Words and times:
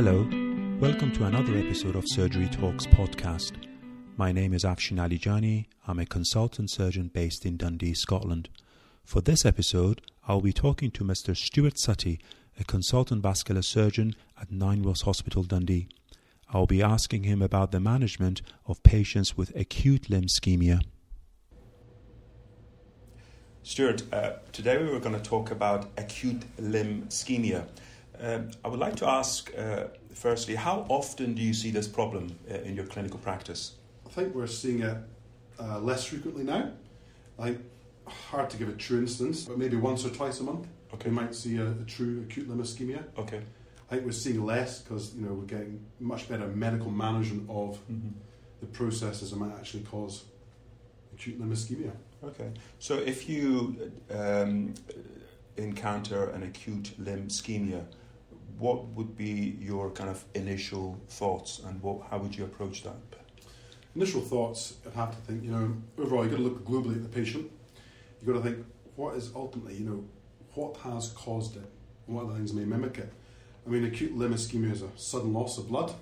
Hello, 0.00 0.28
welcome 0.78 1.10
to 1.10 1.24
another 1.24 1.56
episode 1.58 1.96
of 1.96 2.04
Surgery 2.06 2.46
Talks 2.46 2.86
podcast. 2.86 3.54
My 4.16 4.30
name 4.30 4.54
is 4.54 4.62
Afshin 4.62 4.96
Alijani. 4.96 5.66
I'm 5.88 5.98
a 5.98 6.06
consultant 6.06 6.70
surgeon 6.70 7.08
based 7.12 7.44
in 7.44 7.56
Dundee, 7.56 7.94
Scotland. 7.94 8.48
For 9.02 9.20
this 9.20 9.44
episode, 9.44 10.00
I'll 10.28 10.40
be 10.40 10.52
talking 10.52 10.92
to 10.92 11.02
Mr. 11.02 11.36
Stuart 11.36 11.78
Suttie, 11.84 12.20
a 12.60 12.62
consultant 12.62 13.24
vascular 13.24 13.62
surgeon 13.62 14.14
at 14.40 14.52
Ninewells 14.52 15.02
Hospital, 15.02 15.42
Dundee. 15.42 15.88
I'll 16.48 16.68
be 16.68 16.80
asking 16.80 17.24
him 17.24 17.42
about 17.42 17.72
the 17.72 17.80
management 17.80 18.40
of 18.66 18.80
patients 18.84 19.36
with 19.36 19.52
acute 19.56 20.08
limb 20.08 20.26
ischemia. 20.26 20.80
Stuart, 23.64 24.04
uh, 24.12 24.34
today 24.52 24.80
we 24.80 24.92
were 24.92 25.00
going 25.00 25.20
to 25.20 25.28
talk 25.28 25.50
about 25.50 25.88
acute 25.96 26.44
limb 26.56 27.06
ischemia. 27.08 27.66
Um, 28.20 28.50
I 28.64 28.68
would 28.68 28.80
like 28.80 28.96
to 28.96 29.08
ask, 29.08 29.50
uh, 29.56 29.84
firstly, 30.12 30.54
how 30.56 30.86
often 30.88 31.34
do 31.34 31.42
you 31.42 31.54
see 31.54 31.70
this 31.70 31.86
problem 31.86 32.36
uh, 32.50 32.54
in 32.54 32.74
your 32.74 32.86
clinical 32.86 33.18
practice? 33.20 33.72
I 34.06 34.10
think 34.10 34.34
we're 34.34 34.46
seeing 34.46 34.82
it 34.82 34.96
uh, 35.60 35.78
less 35.78 36.04
frequently 36.04 36.44
now. 36.44 36.72
I 37.38 37.44
think 37.44 37.60
hard 38.06 38.50
to 38.50 38.56
give 38.56 38.68
a 38.68 38.72
true 38.72 39.00
instance, 39.00 39.44
but 39.44 39.58
maybe 39.58 39.76
once 39.76 40.04
or 40.04 40.10
twice 40.10 40.40
a 40.40 40.42
month. 40.42 40.66
Okay. 40.94 41.10
We 41.10 41.14
might 41.14 41.34
see 41.34 41.58
a, 41.58 41.70
a 41.70 41.84
true 41.86 42.22
acute 42.28 42.48
limb 42.48 42.58
ischemia. 42.58 43.04
Okay. 43.18 43.42
I 43.90 43.94
think 43.94 44.06
we're 44.06 44.12
seeing 44.12 44.44
less 44.44 44.80
because 44.80 45.14
you 45.14 45.24
know 45.24 45.32
we're 45.34 45.44
getting 45.44 45.84
much 46.00 46.28
better 46.28 46.46
medical 46.48 46.90
management 46.90 47.48
of 47.48 47.78
Mm-hmm. 47.90 48.08
the 48.60 48.66
processes 48.66 49.30
that 49.30 49.36
might 49.36 49.54
actually 49.54 49.84
cause 49.84 50.24
acute 51.14 51.38
limb 51.38 51.52
ischemia. 51.52 51.92
Okay. 52.24 52.50
So 52.78 52.96
if 52.98 53.28
you 53.28 53.92
um, 54.10 54.74
encounter 55.56 56.30
an 56.30 56.42
acute 56.42 56.92
limb 56.98 57.28
ischemia, 57.28 57.84
what 58.58 58.86
would 58.88 59.16
be 59.16 59.56
your 59.60 59.90
kind 59.90 60.10
of 60.10 60.24
initial 60.34 60.98
thoughts 61.08 61.60
and 61.64 61.80
what, 61.82 62.02
how 62.10 62.18
would 62.18 62.36
you 62.36 62.44
approach 62.44 62.82
that? 62.82 62.96
Initial 63.94 64.20
thoughts, 64.20 64.74
I'd 64.86 64.94
have 64.94 65.10
to 65.10 65.16
think, 65.22 65.44
you 65.44 65.50
know, 65.50 65.76
overall, 65.98 66.24
you've 66.24 66.32
got 66.32 66.38
to 66.38 66.42
look 66.42 66.64
globally 66.64 66.96
at 66.96 67.02
the 67.02 67.08
patient. 67.08 67.50
You've 68.20 68.26
got 68.34 68.42
to 68.42 68.48
think, 68.48 68.66
what 68.96 69.16
is 69.16 69.30
ultimately, 69.34 69.74
you 69.74 69.84
know, 69.84 70.04
what 70.54 70.76
has 70.78 71.10
caused 71.10 71.56
it? 71.56 71.70
What 72.06 72.24
other 72.24 72.34
things 72.34 72.52
may 72.52 72.64
mimic 72.64 72.98
it? 72.98 73.12
I 73.66 73.70
mean, 73.70 73.84
acute 73.84 74.16
limb 74.16 74.34
ischemia 74.34 74.72
is 74.72 74.82
a 74.82 74.88
sudden 74.96 75.32
loss 75.32 75.58
of 75.58 75.68
blood 75.68 75.92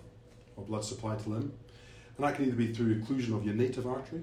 or 0.56 0.64
blood 0.64 0.84
supply 0.84 1.16
to 1.16 1.28
limb. 1.28 1.52
And 2.16 2.26
that 2.26 2.36
can 2.36 2.46
either 2.46 2.56
be 2.56 2.72
through 2.72 3.02
occlusion 3.02 3.36
of 3.36 3.44
your 3.44 3.54
native 3.54 3.86
artery 3.86 4.22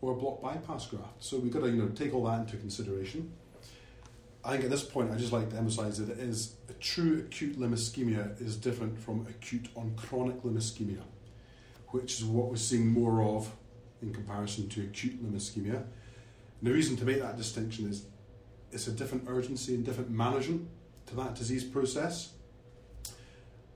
or 0.00 0.12
a 0.12 0.14
block 0.14 0.42
bypass 0.42 0.86
graft. 0.86 1.22
So 1.24 1.38
we've 1.38 1.52
got 1.52 1.60
to, 1.60 1.70
you 1.70 1.82
know, 1.82 1.88
take 1.88 2.14
all 2.14 2.24
that 2.24 2.40
into 2.40 2.56
consideration. 2.56 3.32
I 4.44 4.52
think 4.52 4.64
at 4.64 4.70
this 4.70 4.82
point, 4.82 5.12
I 5.12 5.16
just 5.16 5.32
like 5.32 5.50
to 5.50 5.56
emphasise 5.56 5.98
that 5.98 6.08
it 6.10 6.18
is 6.18 6.54
a 6.68 6.72
true 6.74 7.20
acute 7.20 7.58
limb 7.58 7.72
ischemia 7.72 8.40
is 8.40 8.56
different 8.56 8.98
from 8.98 9.26
acute 9.28 9.68
on 9.76 9.94
chronic 9.96 10.44
limb 10.44 10.56
ischemia, 10.56 11.02
which 11.88 12.14
is 12.18 12.24
what 12.24 12.48
we're 12.48 12.56
seeing 12.56 12.88
more 12.88 13.22
of 13.22 13.52
in 14.02 14.12
comparison 14.12 14.68
to 14.70 14.82
acute 14.82 15.22
limb 15.22 15.34
ischemia. 15.34 15.76
And 15.76 15.84
the 16.62 16.72
reason 16.72 16.96
to 16.96 17.04
make 17.04 17.20
that 17.20 17.36
distinction 17.36 17.88
is 17.88 18.06
it's 18.72 18.88
a 18.88 18.92
different 18.92 19.24
urgency 19.28 19.74
and 19.74 19.84
different 19.84 20.10
management 20.10 20.68
to 21.06 21.14
that 21.16 21.34
disease 21.36 21.62
process. 21.62 22.32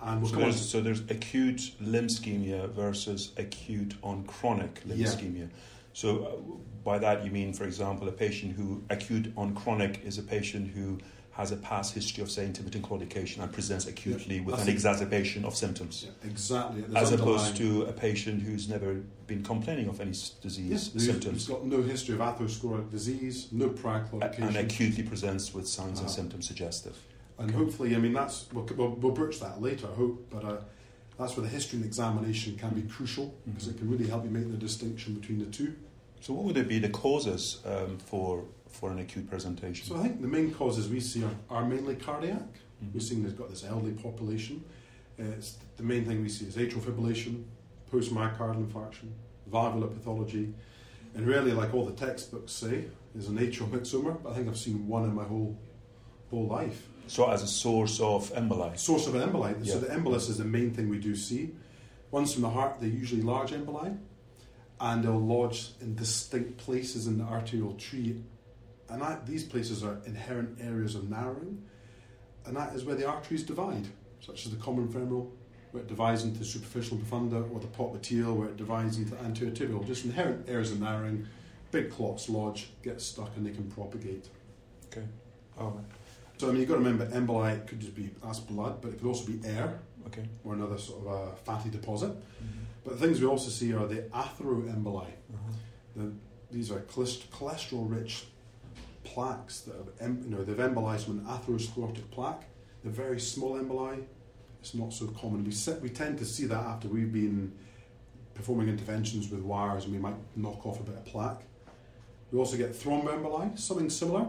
And 0.01 0.21
we'll 0.21 0.31
So 0.31 0.37
there's, 0.37 0.69
so 0.69 0.81
there's 0.81 1.01
acute 1.03 1.73
limb 1.81 2.09
ischemia 2.09 2.69
versus 2.71 3.31
acute 3.37 3.95
on 4.03 4.25
chronic 4.25 4.83
limb 4.85 4.99
Yeah. 4.99 5.07
ischemia. 5.07 5.49
So 5.97 6.25
uh, 6.25 6.57
by 6.85 6.99
that 6.99 7.25
you 7.25 7.31
mean, 7.31 7.55
for 7.55 7.65
example, 7.65 8.07
a 8.07 8.13
patient 8.13 8.53
who 8.55 8.83
acute 8.91 9.33
on 9.35 9.55
chronic 9.55 10.03
is 10.05 10.19
a 10.19 10.23
patient 10.23 10.69
who 10.73 10.99
has 11.31 11.53
a 11.53 11.57
past 11.57 11.95
history 11.95 12.23
of, 12.23 12.31
say, 12.31 12.45
intermittent 12.45 12.85
claudication 12.85 13.43
and 13.43 13.51
presents 13.51 13.87
acutely 13.87 14.41
with 14.41 14.61
an 14.61 14.69
exacerbation 14.69 15.43
of 15.47 15.57
symptoms. 15.57 16.05
Yeah, 16.07 16.29
exactly. 16.31 16.85
As 16.95 17.13
opposed 17.13 17.57
to 17.57 17.85
a 17.85 17.93
patient 17.95 18.43
who's 18.43 18.69
never 18.69 18.97
been 19.27 19.43
complaining 19.43 19.89
of 19.89 19.99
any 20.03 20.11
disease 20.43 20.91
Yes, 20.95 21.03
symptoms 21.03 21.47
who's 21.47 21.49
got 21.49 21.65
no 21.65 21.81
history 21.81 22.15
of 22.15 22.21
atherosclerotic 22.21 22.91
disease, 22.91 23.49
no 23.51 23.71
prior 23.71 24.05
claudication. 24.07 24.49
and 24.49 24.57
acutely 24.59 25.03
presents 25.03 25.55
with 25.55 25.67
signs 25.67 25.99
and 26.01 26.09
Uh-huh. 26.09 26.15
symptoms 26.15 26.47
suggestive. 26.47 26.99
And 27.39 27.49
Okay. 27.49 27.59
hopefully, 27.59 27.97
I 27.97 27.99
mean, 28.01 28.13
that's 28.13 28.47
we'll, 28.53 28.69
we'll, 28.77 28.91
we'll 28.97 29.13
broach 29.13 29.41
that 29.41 29.63
later, 29.63 29.87
I 29.91 29.95
hope, 29.95 30.27
but 30.31 30.45
uh, 30.45 30.57
that's 31.19 31.37
where 31.39 31.45
the 31.45 31.53
history 31.53 31.79
and 31.79 31.87
examination 31.87 32.57
can 32.59 32.75
be 32.75 32.83
crucial 32.83 33.35
because 33.47 33.65
Mhm. 33.67 33.71
it 33.71 33.79
can 33.79 33.91
really 33.91 34.07
help 34.07 34.25
you 34.25 34.31
make 34.31 34.51
the 34.51 34.59
distinction 34.59 35.15
between 35.15 35.39
the 35.39 35.47
two. 35.47 35.75
So 36.27 36.33
what 36.33 36.45
would 36.47 36.57
it 36.57 36.67
be 36.67 36.81
the 36.81 36.89
causes 36.89 37.61
um, 37.65 37.99
for 37.99 38.43
for 38.69 38.91
an 38.91 38.99
acute 38.99 39.31
presentation? 39.31 39.87
So 39.87 39.95
I 39.95 40.03
think 40.03 40.21
the 40.21 40.27
main 40.27 40.53
causes 40.53 40.89
we 40.89 40.99
see 40.99 41.23
are, 41.23 41.37
are 41.49 41.65
mainly 41.65 41.95
cardiac. 41.95 42.49
Mhm. 42.83 42.95
We're 42.95 42.99
seeing 42.99 43.23
they've 43.23 43.39
got 43.39 43.49
this 43.49 43.63
elderly 43.63 43.93
population. 43.93 44.65
Uh, 45.21 45.37
it's 45.37 45.57
the 45.77 45.85
main 45.85 46.05
thing 46.05 46.23
we 46.23 46.29
see 46.29 46.47
is 46.47 46.57
atrial 46.57 46.81
fibrillation, 46.81 47.45
post 47.93 48.13
myocardial 48.13 48.67
infarction, 48.67 49.09
valvular 49.49 49.87
pathology, 49.87 50.53
and 51.15 51.29
really, 51.29 51.53
like 51.53 51.73
all 51.73 51.87
the 51.87 51.99
textbooks 52.07 52.51
say, 52.51 52.87
is 53.17 53.29
an 53.29 53.39
atrial 53.39 53.69
myxoma. 53.71 54.21
But 54.21 54.33
I 54.33 54.35
think 54.35 54.49
I've 54.49 54.59
seen 54.59 54.89
one 54.89 55.05
in 55.05 55.15
my 55.15 55.27
whole 55.33 55.57
whole 56.31 56.49
life. 56.49 56.89
So 57.07 57.31
as 57.31 57.45
a 57.45 57.47
source 57.47 58.01
of 58.01 58.33
emboli. 58.35 58.77
Source 58.77 59.07
of 59.07 59.15
an 59.15 59.23
emboli. 59.29 59.55
Yeah. 59.63 59.75
So 59.75 59.79
the 59.79 59.95
embolus 59.95 60.29
is 60.29 60.39
the 60.39 60.51
main 60.59 60.75
thing 60.75 60.89
we 60.89 60.99
do 60.99 61.15
see. 61.15 61.55
Ones 62.11 62.33
from 62.33 62.43
the 62.43 62.51
heart, 62.51 62.81
they're 62.81 62.99
usually 63.05 63.23
large 63.23 63.53
emboli, 63.53 63.97
and 64.81 65.03
they'll 65.03 65.21
lodge 65.21 65.71
in 65.81 65.95
distinct 65.95 66.59
places 66.59 67.07
in 67.07 67.19
the 67.19 67.25
arterial 67.25 67.75
tree. 67.75 68.23
And 68.89 69.03
that, 69.03 69.27
these 69.27 69.43
places 69.43 69.83
are 69.83 69.99
inherent 70.07 70.59
areas 70.61 70.95
of 70.95 71.11
narrowing, 71.11 71.63
and 72.45 72.57
that 72.57 72.75
is 72.75 72.85
where 72.85 72.95
the 72.95 73.07
arteries 73.07 73.43
divide, 73.43 73.87
such 74.21 74.47
as 74.47 74.53
the 74.53 74.59
common 74.59 74.89
femoral, 74.89 75.33
where 75.73 75.83
it 75.83 75.89
divides 75.89 76.23
into 76.23 76.45
superficial 76.45 76.97
and 76.97 77.07
profunda, 77.07 77.51
or 77.53 77.59
the 77.59 77.67
popliteal, 77.67 78.37
where 78.37 78.49
it 78.49 78.57
divides 78.57 78.99
into 78.99 79.19
anterior 79.19 79.53
tibial. 79.53 79.85
Just 79.87 80.05
inherent 80.05 80.49
areas 80.49 80.71
of 80.71 80.81
narrowing. 80.81 81.27
Big 81.73 81.91
clots 81.91 82.29
lodge, 82.29 82.69
get 82.83 83.01
stuck, 83.01 83.37
and 83.37 83.45
they 83.45 83.51
can 83.51 83.69
propagate. 83.71 84.29
Okay. 84.87 85.05
Oh, 85.59 85.81
So 86.39 86.49
I 86.49 86.51
mean, 86.51 86.61
you've 86.61 86.69
got 86.69 86.75
to 86.75 86.81
remember, 86.81 87.07
emboli 87.07 87.67
could 87.67 87.81
just 87.81 87.95
be 87.95 88.11
that's 88.23 88.41
blood, 88.41 88.81
but 88.83 88.93
it 88.93 88.99
could 88.99 89.09
also 89.09 89.27
be 89.27 89.41
air 89.47 89.81
okay. 90.09 90.25
or 90.45 90.55
another 90.55 90.79
sort 90.79 91.07
of 91.07 91.09
uh, 91.09 91.35
fatty 91.37 91.71
deposit. 91.71 92.13
But 92.85 92.99
the 92.99 93.07
things 93.07 93.21
we 93.21 93.27
also 93.27 93.51
see 93.51 93.73
are 93.73 93.87
the 93.87 94.03
atheroemboli. 94.13 95.07
Uh-huh. 95.07 95.53
The, 95.97 96.13
these 96.51 96.71
are 96.71 96.81
cholesterol-rich 96.81 98.27
plaques 99.03 99.61
that 99.63 99.75
have, 99.77 99.89
em- 100.01 100.23
you 100.25 100.31
know, 100.31 100.45
they've 100.45 100.57
embolized 100.57 101.05
from 101.05 101.19
an 101.19 101.25
atherosclerotic 101.25 102.11
plaque. 102.11 102.45
They're 102.85 102.93
very 102.93 103.19
small 103.19 103.59
emboli. 103.59 104.05
It's 104.61 104.75
not 104.75 104.93
so 104.93 105.07
common. 105.09 105.45
We 105.45 105.53
we 105.81 105.89
tend 105.89 106.19
to 106.19 106.25
see 106.25 106.45
that 106.47 106.59
after 106.59 106.89
we've 106.89 107.13
been 107.13 107.53
performing 108.35 108.69
interventions 108.69 109.31
with 109.31 109.41
wires, 109.41 109.85
and 109.85 109.93
we 109.95 109.99
might 109.99 110.17
knock 110.37 110.67
off 110.67 110.81
a 110.81 110.83
bit 110.83 110.97
of 110.97 111.05
plaque. 111.07 111.43
We 112.31 112.39
also 112.39 112.57
get 112.57 112.73
thromboemboli, 112.73 113.59
something 113.59 113.89
similar, 113.89 114.29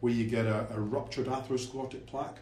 where 0.00 0.12
you 0.12 0.28
get 0.28 0.46
a, 0.46 0.66
a 0.72 0.80
ruptured 0.80 1.26
atherosclerotic 1.26 2.06
plaque, 2.06 2.38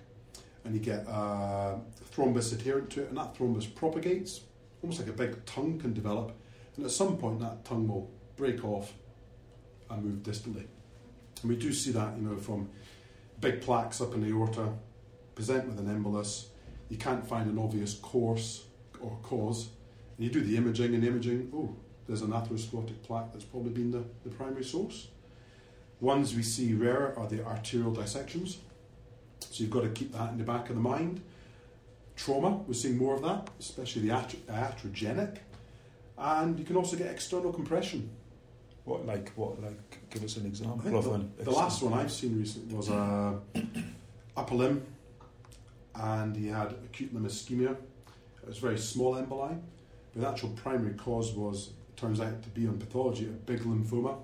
and 0.64 0.74
you 0.74 0.80
get 0.80 1.06
a 1.06 1.78
thrombus 2.14 2.52
adherent 2.52 2.90
to 2.90 3.02
it, 3.02 3.08
and 3.08 3.18
that 3.18 3.34
thrombus 3.34 3.72
propagates, 3.74 4.40
almost 4.82 5.00
like 5.00 5.08
a 5.08 5.12
big 5.12 5.44
tongue 5.44 5.78
can 5.78 5.92
develop, 5.92 6.32
and 6.76 6.84
at 6.84 6.90
some 6.90 7.16
point 7.16 7.40
that 7.40 7.64
tongue 7.64 7.86
will 7.86 8.10
break 8.36 8.64
off 8.64 8.92
and 9.90 10.04
move 10.04 10.22
distally. 10.22 10.66
And 11.42 11.50
we 11.50 11.56
do 11.56 11.72
see 11.72 11.92
that, 11.92 12.16
you 12.16 12.22
know, 12.22 12.36
from 12.36 12.70
big 13.40 13.60
plaques 13.60 14.00
up 14.00 14.14
in 14.14 14.22
the 14.22 14.28
aorta, 14.28 14.72
present 15.34 15.68
with 15.68 15.78
an 15.78 15.86
embolus. 15.86 16.46
You 16.88 16.96
can't 16.96 17.26
find 17.26 17.50
an 17.50 17.58
obvious 17.58 17.94
course 17.94 18.64
or 19.00 19.18
cause. 19.22 19.68
And 20.16 20.24
you 20.24 20.30
do 20.30 20.40
the 20.40 20.56
imaging, 20.56 20.94
and 20.94 21.04
imaging, 21.04 21.50
oh, 21.54 21.76
there's 22.06 22.22
an 22.22 22.30
atherosclerotic 22.30 23.02
plaque 23.02 23.32
that's 23.32 23.44
probably 23.44 23.72
been 23.72 23.90
the, 23.90 24.04
the 24.22 24.30
primary 24.30 24.64
source. 24.64 25.08
Ones 26.04 26.34
we 26.34 26.42
see 26.42 26.74
rare 26.74 27.18
are 27.18 27.26
the 27.26 27.42
arterial 27.46 27.90
dissections. 27.90 28.58
So 29.40 29.62
you've 29.62 29.70
got 29.70 29.84
to 29.84 29.88
keep 29.88 30.12
that 30.12 30.32
in 30.32 30.36
the 30.36 30.44
back 30.44 30.68
of 30.68 30.74
the 30.74 30.82
mind. 30.82 31.22
Trauma, 32.14 32.58
we're 32.66 32.74
seeing 32.74 32.98
more 32.98 33.14
of 33.14 33.22
that, 33.22 33.48
especially 33.58 34.02
the 34.02 34.08
iat- 34.10 34.36
iatrogenic. 34.46 35.38
And 36.18 36.58
you 36.58 36.66
can 36.66 36.76
also 36.76 36.98
get 36.98 37.06
external 37.06 37.54
compression. 37.54 38.10
What 38.84 39.06
like 39.06 39.30
what 39.30 39.62
like? 39.62 40.10
Give 40.10 40.22
us 40.22 40.36
an 40.36 40.44
example 40.44 40.94
of 40.94 41.04
the, 41.04 41.12
an. 41.12 41.32
the 41.38 41.50
last 41.50 41.82
one 41.82 41.94
I've 41.94 42.12
seen 42.12 42.38
recently 42.38 42.76
was 42.76 42.90
a 42.90 43.40
uh, 43.56 43.60
upper 44.36 44.56
limb, 44.56 44.84
and 45.94 46.36
he 46.36 46.48
had 46.48 46.72
acute 46.84 47.14
limb 47.14 47.24
ischemia. 47.24 47.70
It 48.42 48.48
was 48.48 48.58
very 48.58 48.76
small 48.76 49.14
emboli, 49.14 49.58
but 50.12 50.20
the 50.20 50.28
actual 50.28 50.50
primary 50.50 50.92
cause 50.92 51.32
was 51.32 51.70
turns 51.96 52.20
out 52.20 52.42
to 52.42 52.50
be 52.50 52.66
on 52.66 52.76
pathology 52.76 53.24
a 53.24 53.28
big 53.28 53.60
lymphoma 53.60 54.18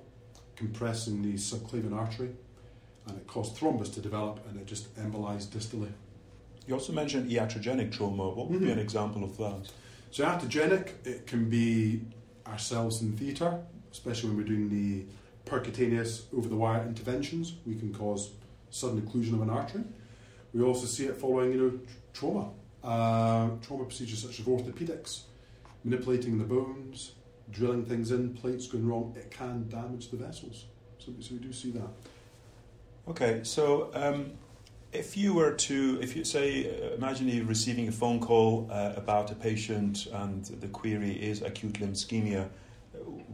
compressing 0.71 1.23
the 1.23 1.33
subclavian 1.35 1.97
artery, 1.97 2.29
and 3.07 3.17
it 3.17 3.27
caused 3.27 3.57
thrombus 3.57 3.93
to 3.95 4.01
develop, 4.01 4.47
and 4.47 4.61
it 4.61 4.67
just 4.67 4.95
embolized 4.97 5.49
distally. 5.57 5.91
You 6.67 6.75
also 6.75 6.93
mentioned 6.93 7.31
iatrogenic 7.31 7.91
trauma. 7.91 8.29
What 8.29 8.49
would 8.51 8.61
be 8.61 8.67
Mhm. 8.67 8.73
an 8.75 8.79
example 8.79 9.25
of 9.25 9.37
that? 9.39 9.73
So 10.11 10.25
iatrogenic, 10.25 10.85
it 11.07 11.27
can 11.27 11.49
be 11.49 12.03
ourselves 12.47 13.01
in 13.01 13.17
theatre, 13.17 13.53
especially 13.91 14.29
when 14.29 14.37
we're 14.39 14.53
doing 14.55 14.69
the 14.69 15.07
percutaneous 15.47 16.12
over-the-wire 16.37 16.83
interventions. 16.87 17.55
We 17.67 17.75
can 17.77 17.93
cause 17.95 18.23
sudden 18.71 19.01
occlusion 19.01 19.33
of 19.35 19.41
an 19.41 19.51
artery. 19.51 19.85
We 20.53 20.62
also 20.62 20.87
see 20.87 21.07
it 21.07 21.17
following, 21.17 21.53
you 21.53 21.59
know, 21.62 21.71
tr- 21.71 21.99
trauma. 22.12 22.51
Uh, 22.85 23.51
trauma 23.62 23.85
procedures 23.85 24.23
such 24.23 24.41
as 24.41 24.47
orthopedics, 24.47 25.23
manipulating 25.85 26.39
the 26.39 26.45
bones, 26.45 27.12
drilling 27.50 27.85
things 27.85 28.11
in, 28.11 28.35
plates 28.35 28.67
going 28.67 28.87
wrong, 28.87 29.14
it 29.17 29.31
can 29.31 29.69
damage 29.69 30.11
the 30.11 30.17
vessels. 30.17 30.67
So, 30.99 31.12
so 31.20 31.35
we 31.35 31.38
do 31.38 31.52
see 31.52 31.70
that. 31.73 31.88
Okay, 33.08 33.41
so 33.43 33.91
um, 33.94 34.32
if 34.93 35.17
you 35.17 35.35
were 35.35 35.52
to, 35.52 35.99
if 36.02 36.17
you 36.17 36.25
say, 36.25 36.69
uh, 36.69 36.94
imagine 36.94 37.29
you 37.29 37.44
receiving 37.44 37.88
a 37.88 37.93
phone 37.93 38.20
call 38.20 38.69
uh, 38.70 38.93
about 38.97 39.31
a 39.31 39.35
patient 39.35 40.06
and 40.12 40.44
the 40.44 40.69
query 40.69 41.12
is 41.12 41.43
acute 41.43 41.81
limb 41.81 41.93
ischemia, 41.93 42.49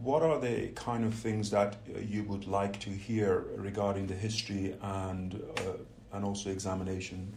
what 0.02 0.22
are 0.22 0.38
the 0.38 0.68
kind 0.74 1.04
of 1.04 1.14
things 1.14 1.50
that 1.50 1.76
you 2.00 2.22
would 2.24 2.46
like 2.46 2.78
to 2.80 2.90
hear 2.90 3.46
regarding 3.56 4.06
the 4.06 4.14
history 4.14 4.74
and 4.82 5.42
uh, 5.58 5.72
and 6.12 6.24
also 6.24 6.50
examination? 6.50 7.32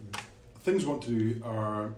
Things 0.61 0.85
we 0.85 0.91
want 0.91 1.01
to 1.03 1.09
do 1.09 1.41
are 1.43 1.93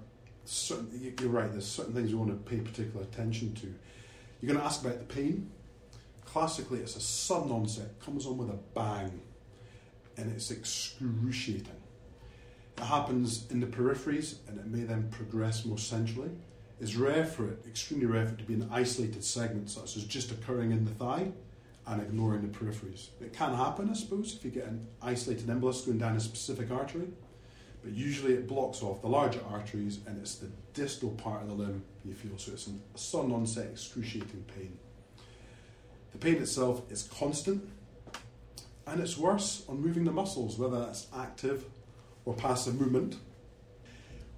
certain. 0.46 1.14
You're 1.20 1.30
right. 1.30 1.52
There's 1.52 1.68
certain 1.68 1.94
things 1.94 2.12
you 2.12 2.18
want 2.18 2.32
to 2.32 2.50
pay 2.50 2.62
particular 2.62 3.04
attention 3.04 3.54
to. 3.56 3.74
You're 4.42 4.54
going 4.54 4.60
to 4.60 4.66
ask 4.66 4.84
about 4.84 4.98
the 4.98 5.14
pain. 5.14 5.52
Classically, 6.26 6.80
it's 6.80 6.96
a 6.96 7.02
sudden 7.02 7.52
onset, 7.52 8.00
comes 8.00 8.26
on 8.26 8.38
with 8.38 8.50
a 8.50 8.58
bang, 8.74 9.22
and 10.18 10.32
it's 10.32 10.50
excruciating. 10.50 11.68
It 12.78 12.84
happens 12.84 13.46
in 13.52 13.60
the 13.60 13.68
peripheries, 13.68 14.38
and 14.48 14.58
it 14.58 14.66
may 14.66 14.84
then 14.84 15.10
progress 15.12 15.66
more 15.66 15.78
centrally. 15.78 16.32
It's 16.80 16.96
rare 16.96 17.26
for 17.26 17.48
it, 17.48 17.64
extremely 17.68 18.08
rare 18.08 18.26
for 18.26 18.34
it 18.34 18.40
to 18.40 18.44
be 18.44 18.56
an 18.56 18.68
isolated 18.72 19.24
segment, 19.24 19.70
such 19.70 19.96
as 19.96 20.06
just 20.06 20.32
occurring 20.32 20.72
in 20.72 20.86
the 20.86 20.92
thigh 20.92 21.32
and 21.86 22.02
ignoring 22.02 22.42
the 22.42 22.58
peripheries. 22.58 23.10
It 23.20 23.34
can 23.34 23.54
happen, 23.54 23.90
I 23.90 23.94
suppose, 23.94 24.36
if 24.36 24.44
you 24.44 24.50
get 24.50 24.66
an 24.66 24.88
isolated 25.02 25.48
embolus 25.48 25.86
going 25.86 26.00
down 26.00 26.16
a 26.16 26.20
specific 26.20 26.72
artery, 26.72 27.10
but 27.84 27.94
usually 27.94 28.34
it 28.34 28.48
blocks 28.48 28.84
off 28.84 29.02
the 29.02 29.08
larger 29.08 29.42
arteries 29.50 30.00
and 30.06 30.20
it's 30.20 30.36
the 30.36 30.50
distal 30.74 31.12
part 31.12 31.42
of 31.42 31.48
the 31.48 31.54
limb 31.54 31.84
you 32.06 32.14
feel. 32.14 32.38
So 32.38 32.52
it's 32.54 32.68
a 32.68 32.98
sudden 32.98 33.32
onset 33.32 33.68
excruciating 33.72 34.46
pain. 34.56 34.78
The 36.12 36.18
pain 36.18 36.36
itself 36.36 36.84
is 36.92 37.04
constant 37.04 37.68
and 38.86 39.02
it's 39.02 39.18
worse 39.18 39.64
on 39.68 39.82
moving 39.82 40.04
the 40.04 40.12
muscles, 40.12 40.58
whether 40.58 40.80
that's 40.80 41.08
active 41.16 41.66
or 42.26 42.34
passive 42.34 42.80
movement. 42.80 43.18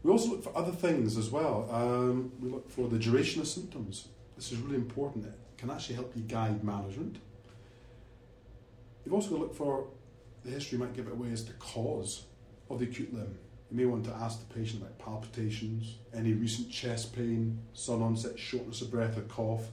We 0.04 0.12
also 0.12 0.31
look 0.31 0.44
for 0.44 0.56
other 0.56 0.72
things 0.72 1.18
as 1.18 1.30
well. 1.30 1.68
Um, 1.72 2.31
we 2.40 2.50
look 2.50 2.69
for 2.69 2.88
the 2.88 3.00
duration 3.00 3.42
of 3.42 3.48
symptoms. 3.48 4.07
This 4.36 4.51
is 4.51 4.60
really 4.60 4.75
important. 4.75 5.25
It 5.25 5.34
can 5.57 5.69
actually 5.69 5.95
help 5.95 6.16
you 6.16 6.24
guide 6.24 6.63
management. 6.63 7.18
You've 9.06 9.13
also 9.13 9.30
got 9.30 9.36
to 9.36 9.42
look 9.44 9.56
for 9.56 9.88
the 10.44 10.51
history 10.51 10.78
might 10.78 10.94
give 10.94 11.07
it 11.07 11.13
away 11.13 11.31
as 11.31 11.45
the 11.45 11.54
cause 11.54 12.24
of 12.69 12.80
the 12.80 12.86
acute 12.86 13.13
limb. 13.13 13.38
You 13.71 13.77
may 13.77 13.86
want 13.86 14.06
to 14.06 14.12
ask 14.12 14.39
the 14.39 14.54
patient 14.54 14.81
about 14.81 15.00
palpitations, 15.00 15.98
any 16.13 16.33
recent 16.33 16.69
chest 16.69 17.15
pain, 17.15 17.60
sudden 17.74 18.04
onset 18.04 18.38
shortness 18.38 18.81
of 18.81 18.92
breath 18.92 19.18
or 19.18 19.21
cough, 19.21 19.65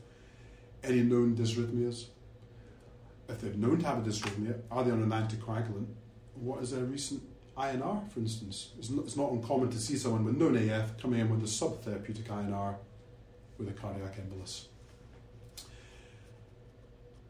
any 0.82 1.02
known 1.02 1.36
dysrhythmias. 1.36 2.06
If 3.28 3.40
they've 3.40 3.56
known 3.56 3.78
to 3.80 3.86
have 3.86 3.98
a 3.98 4.08
dysrhythmia, 4.08 4.60
are 4.70 4.84
they 4.84 4.90
on 4.90 5.02
an 5.02 5.10
anticoagulant? 5.10 5.86
What 6.34 6.62
is 6.62 6.70
their 6.70 6.84
recent 6.84 7.22
INR, 7.60 8.10
for 8.10 8.20
instance. 8.20 8.70
It's 8.78 8.90
not, 8.90 9.04
it's 9.04 9.16
not 9.16 9.32
uncommon 9.32 9.70
to 9.70 9.78
see 9.78 9.96
someone 9.96 10.24
with 10.24 10.36
known 10.36 10.56
AF 10.56 10.96
coming 10.98 11.20
in 11.20 11.28
with 11.28 11.42
a 11.42 11.46
subtherapeutic 11.46 12.24
INR 12.24 12.76
with 13.58 13.68
a 13.68 13.72
cardiac 13.72 14.16
embolus. 14.16 14.66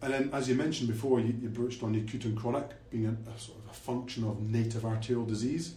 And 0.03 0.13
then, 0.13 0.31
as 0.33 0.49
you 0.49 0.55
mentioned 0.55 0.89
before, 0.89 1.21
you, 1.21 1.35
you 1.41 1.49
broached 1.49 1.83
on 1.83 1.95
acute 1.95 2.25
and 2.25 2.37
chronic 2.37 2.71
being 2.91 3.07
a, 3.07 3.31
a, 3.31 3.39
sort 3.39 3.59
of 3.59 3.71
a 3.71 3.75
function 3.75 4.25
of 4.25 4.41
native 4.41 4.85
arterial 4.85 5.27
disease. 5.27 5.75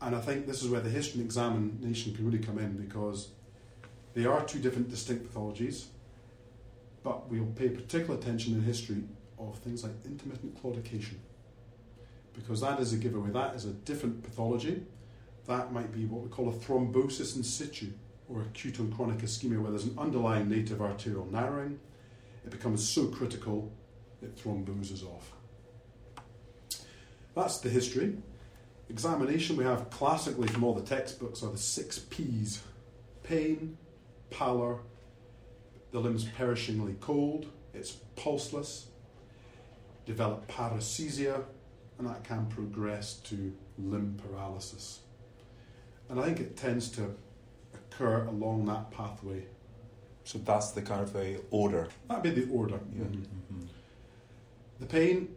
And 0.00 0.14
I 0.14 0.20
think 0.20 0.46
this 0.46 0.62
is 0.62 0.68
where 0.68 0.80
the 0.80 0.90
history 0.90 1.20
and 1.20 1.26
examination 1.26 2.14
can 2.14 2.26
really 2.26 2.38
come 2.38 2.58
in 2.58 2.76
because 2.76 3.28
they 4.14 4.26
are 4.26 4.44
two 4.44 4.58
different 4.58 4.90
distinct 4.90 5.32
pathologies, 5.32 5.86
but 7.02 7.28
we'll 7.30 7.46
pay 7.46 7.68
particular 7.68 8.18
attention 8.18 8.54
in 8.54 8.62
history 8.62 9.02
of 9.38 9.58
things 9.58 9.82
like 9.82 9.92
intermittent 10.04 10.60
claudication 10.60 11.16
because 12.38 12.60
that 12.60 12.80
is 12.80 12.92
a 12.92 12.96
giveaway. 12.96 13.30
That 13.30 13.54
is 13.54 13.64
a 13.64 13.72
different 13.72 14.22
pathology. 14.22 14.82
That 15.46 15.72
might 15.72 15.92
be 15.92 16.04
what 16.04 16.22
we 16.22 16.28
call 16.28 16.48
a 16.48 16.52
thrombosis 16.52 17.36
in 17.36 17.42
situ 17.42 17.92
or 18.28 18.42
acute 18.42 18.78
and 18.78 18.94
chronic 18.94 19.18
ischemia, 19.18 19.60
where 19.60 19.70
there's 19.70 19.84
an 19.86 19.96
underlying 19.98 20.48
native 20.48 20.82
arterial 20.82 21.26
narrowing. 21.30 21.78
It 22.48 22.52
becomes 22.52 22.88
so 22.88 23.08
critical 23.08 23.70
it 24.22 24.34
thromboses 24.34 25.04
off. 25.04 25.34
That's 27.36 27.58
the 27.58 27.68
history. 27.68 28.16
Examination 28.88 29.54
we 29.58 29.64
have 29.64 29.90
classically 29.90 30.48
from 30.48 30.64
all 30.64 30.72
the 30.72 30.80
textbooks 30.80 31.42
are 31.42 31.52
the 31.52 31.58
six 31.58 31.98
P's 31.98 32.62
pain, 33.22 33.76
pallor, 34.30 34.78
the 35.90 36.00
limbs 36.00 36.24
perishingly 36.24 36.98
cold, 37.00 37.44
it's 37.74 37.98
pulseless, 38.16 38.86
develop 40.06 40.50
paresthesia, 40.50 41.44
and 41.98 42.08
that 42.08 42.24
can 42.24 42.46
progress 42.46 43.16
to 43.24 43.54
limb 43.76 44.18
paralysis. 44.26 45.00
And 46.08 46.18
I 46.18 46.24
think 46.24 46.40
it 46.40 46.56
tends 46.56 46.88
to 46.92 47.14
occur 47.74 48.24
along 48.24 48.64
that 48.64 48.90
pathway. 48.90 49.44
So 50.28 50.36
that's 50.44 50.72
the 50.72 50.82
kind 50.82 51.00
of 51.00 51.16
a 51.16 51.38
order. 51.50 51.88
That'd 52.06 52.22
be 52.22 52.42
the 52.42 52.52
order. 52.52 52.78
Yeah. 52.94 53.04
Mm-hmm. 53.04 53.62
The 54.78 54.84
pain 54.84 55.34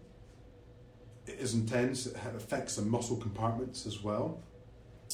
is 1.25 1.53
intense. 1.53 2.07
It 2.07 2.17
affects 2.35 2.75
the 2.75 2.81
muscle 2.81 3.15
compartments 3.15 3.85
as 3.85 4.03
well. 4.03 4.41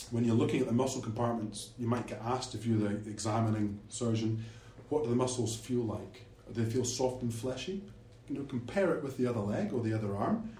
When 0.09 0.23
you're 0.23 0.33
looking 0.33 0.61
at 0.61 0.65
the 0.65 0.73
muscle 0.73 0.99
compartments, 0.99 1.73
you 1.77 1.85
might 1.87 2.07
get 2.07 2.19
asked 2.25 2.55
if 2.55 2.65
you're 2.65 2.79
the 2.79 3.07
examining 3.07 3.79
surgeon, 3.87 4.43
what 4.89 5.03
do 5.03 5.09
the 5.11 5.15
muscles 5.15 5.55
feel 5.55 5.83
like? 5.83 6.25
Do 6.51 6.63
they 6.63 6.71
feel 6.71 6.83
soft 6.83 7.21
and 7.21 7.31
fleshy? 7.31 7.83
You 8.27 8.39
know, 8.39 8.45
compare 8.45 8.95
it 8.95 9.03
with 9.03 9.15
the 9.17 9.27
other 9.27 9.41
leg 9.41 9.73
or 9.73 9.83
the 9.83 9.93
other 9.93 10.15
arm 10.15 10.57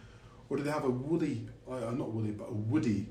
or 0.48 0.58
do 0.58 0.64
they 0.64 0.70
have 0.70 0.86
a 0.86 0.92
woody, 0.92 1.48
uh, 1.68 1.90
not 1.90 2.12
woody, 2.12 2.34
but 2.34 2.50
a 2.50 2.54
woody, 2.54 3.08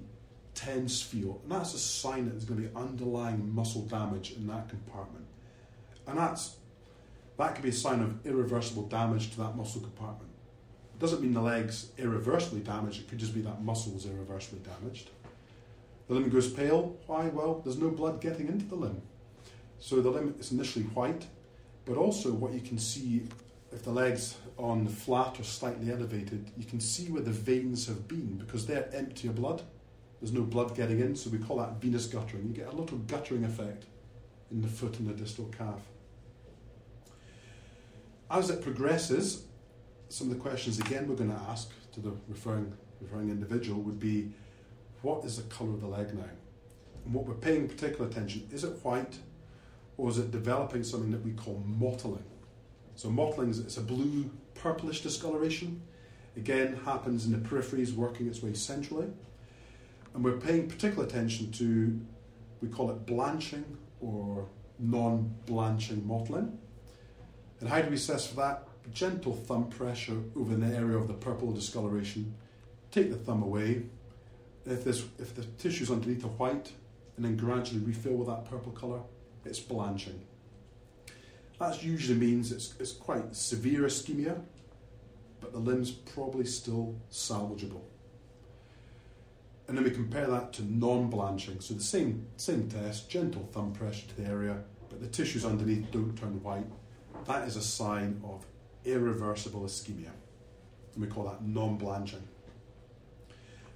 tense 0.55 1.03
feel? 1.03 1.41
And 1.43 1.51
that's 1.51 1.75
a 1.75 1.81
sign 1.81 2.27
that 2.27 2.31
there's 2.31 2.45
going 2.45 2.63
to 2.63 2.69
be 2.69 2.77
underlying 2.77 3.53
muscle 3.53 3.83
damage 3.83 4.35
in 4.37 4.47
that 4.47 4.69
compartment. 4.69 5.27
And 6.07 6.19
that's 6.19 6.57
that 7.39 7.55
could 7.55 7.63
be 7.63 7.71
a 7.71 7.73
sign 7.73 8.01
of 8.01 8.27
irreversible 8.27 8.85
damage 8.85 9.31
to 9.33 9.39
that 9.39 9.57
muscle 9.57 9.81
compartment. 9.81 10.31
It 10.95 11.01
doesn't 11.01 11.21
mean 11.21 11.35
the 11.35 11.43
leg's 11.43 11.91
irreversibly 11.99 12.61
damaged, 12.61 13.01
it 13.01 13.09
could 13.09 13.19
just 13.19 13.35
be 13.35 13.43
that 13.43 13.63
muscle 13.63 13.95
is 13.97 14.07
irreversibly 14.07 14.61
damaged. 14.61 15.11
The 16.09 16.15
limb 16.15 16.31
goes 16.31 16.49
pale. 16.49 16.97
Why? 17.07 17.29
Well, 17.29 17.61
there's 17.65 17.79
no 17.79 17.91
blood 17.91 18.21
getting 18.21 18.49
into 18.49 18.65
the 18.65 18.77
limb. 18.77 19.03
So 19.79 20.01
the 20.01 20.11
limb 20.11 20.35
is 20.39 20.53
initially 20.53 20.85
white, 20.87 21.27
but 21.85 21.97
also 21.97 22.33
what 22.33 22.53
you 22.53 22.61
can 22.61 22.79
see 22.79 23.29
if 23.73 23.83
the 23.83 23.91
leg's 23.91 24.37
on 24.57 24.87
flat 24.87 25.39
or 25.39 25.45
slightly 25.45 25.93
elevated, 25.93 26.51
you 26.57 26.65
can 26.65 26.81
see 26.81 27.11
where 27.11 27.23
the 27.23 27.31
veins 27.31 27.87
have 27.89 28.09
been 28.09 28.37
because 28.39 28.67
they're 28.67 28.89
empty 28.95 29.29
of 29.29 29.35
blood. 29.35 29.63
There's 30.21 30.33
no 30.33 30.43
blood 30.43 30.75
getting 30.75 31.01
in, 31.01 31.15
so 31.15 31.29
we 31.29 31.39
call 31.39 31.59
that 31.59 31.81
venous 31.81 32.07
guttering. 32.07 32.47
You 32.47 32.55
get 32.55 32.73
a 32.73 32.77
little 32.77 32.99
guttering 32.99 33.45
effect 33.45 33.85
in 34.51 34.63
the 34.63 34.69
foot 34.69 34.99
and 34.99 35.09
the 35.09 35.13
distal 35.13 35.47
calf. 35.47 35.83
As 38.31 38.51
it 38.51 38.61
progresses, 38.61 39.45
some 40.09 40.31
of 40.31 40.35
the 40.35 40.41
questions 40.41 40.81
again 40.81 41.09
we're 41.09 41.15
going 41.15 41.31
to 41.31 41.43
ask 41.49 41.71
to 41.93 42.01
the 42.01 42.13
referring, 42.29 42.73
referring 43.01 43.31
individual 43.31 43.81
would 43.83 44.01
be 44.01 44.33
what 45.03 45.25
is 45.25 45.37
the 45.37 45.45
colour 45.45 45.71
of 45.71 45.81
the 45.81 45.87
leg 45.87 46.13
now? 46.13 46.25
And 47.05 47.15
what 47.15 47.25
we're 47.25 47.35
paying 47.35 47.69
particular 47.69 48.09
attention 48.09 48.49
is 48.53 48.65
it 48.65 48.85
white 48.85 49.19
or 49.97 50.11
is 50.11 50.19
it 50.19 50.33
developing 50.33 50.83
something 50.83 51.13
that 51.13 51.25
we 51.25 51.33
call 51.33 51.63
mottling? 51.65 52.25
So 52.97 53.11
mottling 53.11 53.51
is 53.51 53.77
a 53.77 53.81
blue 53.81 54.29
purplish 54.55 55.03
discoloration. 55.03 55.83
Again, 56.37 56.81
happens 56.85 57.27
in 57.27 57.33
the 57.33 57.49
peripheries, 57.49 57.95
working 57.95 58.27
its 58.27 58.43
way 58.43 58.55
centrally. 58.55 59.07
And 60.15 60.25
we're 60.25 60.39
paying 60.39 60.69
particular 60.69 61.07
attention 61.07 61.53
to, 61.53 62.01
we 62.61 62.69
call 62.69 62.91
it 62.91 63.07
blanching 63.07 63.65
or 64.01 64.49
non 64.79 65.35
blanching 65.47 66.07
mottling. 66.07 66.59
And 67.61 67.69
how 67.69 67.81
do 67.81 67.89
we 67.89 67.97
assess 67.97 68.27
for 68.27 68.37
that? 68.37 68.69
Gentle 68.93 69.35
thumb 69.35 69.69
pressure 69.69 70.21
over 70.37 70.55
the 70.55 70.77
area 70.77 70.97
of 70.97 71.09
the 71.09 71.15
purple 71.15 71.53
discoloration. 71.53 72.35
Take 72.91 73.11
the 73.11 73.17
thumb 73.17 73.43
away. 73.43 73.83
If, 74.65 74.85
this, 74.85 75.05
if 75.19 75.35
the 75.35 75.45
tissues 75.45 75.91
underneath 75.91 76.25
are 76.25 76.29
white, 76.29 76.73
and 77.17 77.25
then 77.25 77.37
gradually 77.37 77.81
refill 77.81 78.15
with 78.15 78.29
that 78.29 78.45
purple 78.45 78.73
colour, 78.73 79.01
it's 79.45 79.61
blanching. 79.61 80.21
That 81.59 81.83
usually 81.83 82.19
means 82.19 82.53
it's, 82.53 82.75
it's 82.79 82.93
quite 82.93 83.35
severe 83.35 83.83
ischemia, 83.83 84.41
but 85.41 85.53
the 85.53 85.59
limb's 85.59 85.91
probably 85.91 86.45
still 86.45 86.97
salvageable. 87.11 87.81
And 89.69 89.77
then 89.77 89.85
we 89.85 89.91
compare 89.91 90.27
that 90.29 90.53
to 90.55 90.63
non 90.63 91.09
blanching. 91.09 91.61
So 91.61 91.75
the 91.75 91.83
same, 91.83 92.27
same 92.37 92.69
test, 92.69 93.09
gentle 93.09 93.49
thumb 93.53 93.73
pressure 93.73 94.07
to 94.09 94.17
the 94.17 94.29
area, 94.29 94.63
but 94.89 95.01
the 95.01 95.09
tissues 95.09 95.45
underneath 95.45 95.91
don't 95.91 96.17
turn 96.17 96.43
white. 96.43 96.67
That 97.25 97.49
is 97.49 97.57
a 97.57 97.63
sign 97.63 98.21
of 98.25 98.45
irreversible 98.85 99.63
ischemia. 99.63 100.11
And 100.95 101.03
we 101.03 101.09
call 101.09 101.25
that 101.25 101.43
non 101.45 101.77
blanching. 101.77 102.27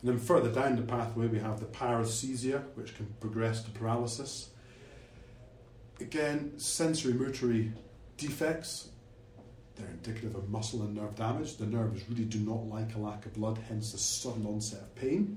And 0.00 0.10
then 0.10 0.18
further 0.18 0.50
down 0.50 0.76
the 0.76 0.82
pathway, 0.82 1.26
we 1.26 1.38
have 1.38 1.60
the 1.60 1.66
paresthesia, 1.66 2.62
which 2.74 2.96
can 2.96 3.06
progress 3.20 3.62
to 3.64 3.70
paralysis. 3.70 4.50
Again, 6.00 6.58
sensory 6.58 7.12
motory 7.12 7.72
defects, 8.16 8.88
they're 9.76 9.88
indicative 9.88 10.34
of 10.34 10.48
muscle 10.48 10.82
and 10.82 10.94
nerve 10.94 11.14
damage. 11.14 11.56
The 11.56 11.66
nerves 11.66 12.02
really 12.08 12.24
do 12.24 12.38
not 12.38 12.66
like 12.66 12.94
a 12.94 12.98
lack 12.98 13.26
of 13.26 13.34
blood, 13.34 13.58
hence 13.68 13.92
the 13.92 13.98
sudden 13.98 14.46
onset 14.46 14.80
of 14.80 14.94
pain. 14.94 15.36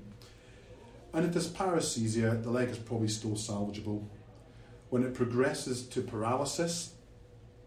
And 1.12 1.26
if 1.26 1.32
there's 1.32 1.50
paresthesia, 1.50 2.42
the 2.42 2.50
leg 2.50 2.70
is 2.70 2.78
probably 2.78 3.08
still 3.08 3.32
salvageable. 3.32 4.04
When 4.88 5.04
it 5.04 5.14
progresses 5.14 5.86
to 5.88 6.00
paralysis, 6.02 6.93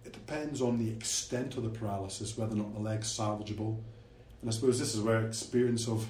it 0.08 0.14
depends 0.14 0.62
on 0.62 0.78
the 0.78 0.90
extent 0.90 1.58
of 1.58 1.64
the 1.64 1.70
paralysis, 1.70 2.38
whether 2.38 2.54
or 2.54 2.58
not 2.58 2.74
the 2.74 2.80
leg's 2.80 3.10
salvageable. 3.10 3.78
And 4.42 4.50
I 4.50 4.54
suppose 4.54 4.80
this 4.80 4.96
is 4.96 5.02
where 5.02 5.26
experience 5.26 5.90
of, 5.90 6.08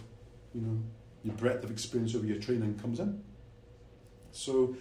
you 0.54 0.62
know, 0.62 0.84
your 1.24 1.34
breadth 1.34 1.64
of 1.64 1.72
experience 1.72 2.14
over 2.14 2.26
your 2.26 2.40
training 2.40 2.78
comes 2.80 3.00
in. 3.00 3.24
So 4.32 4.76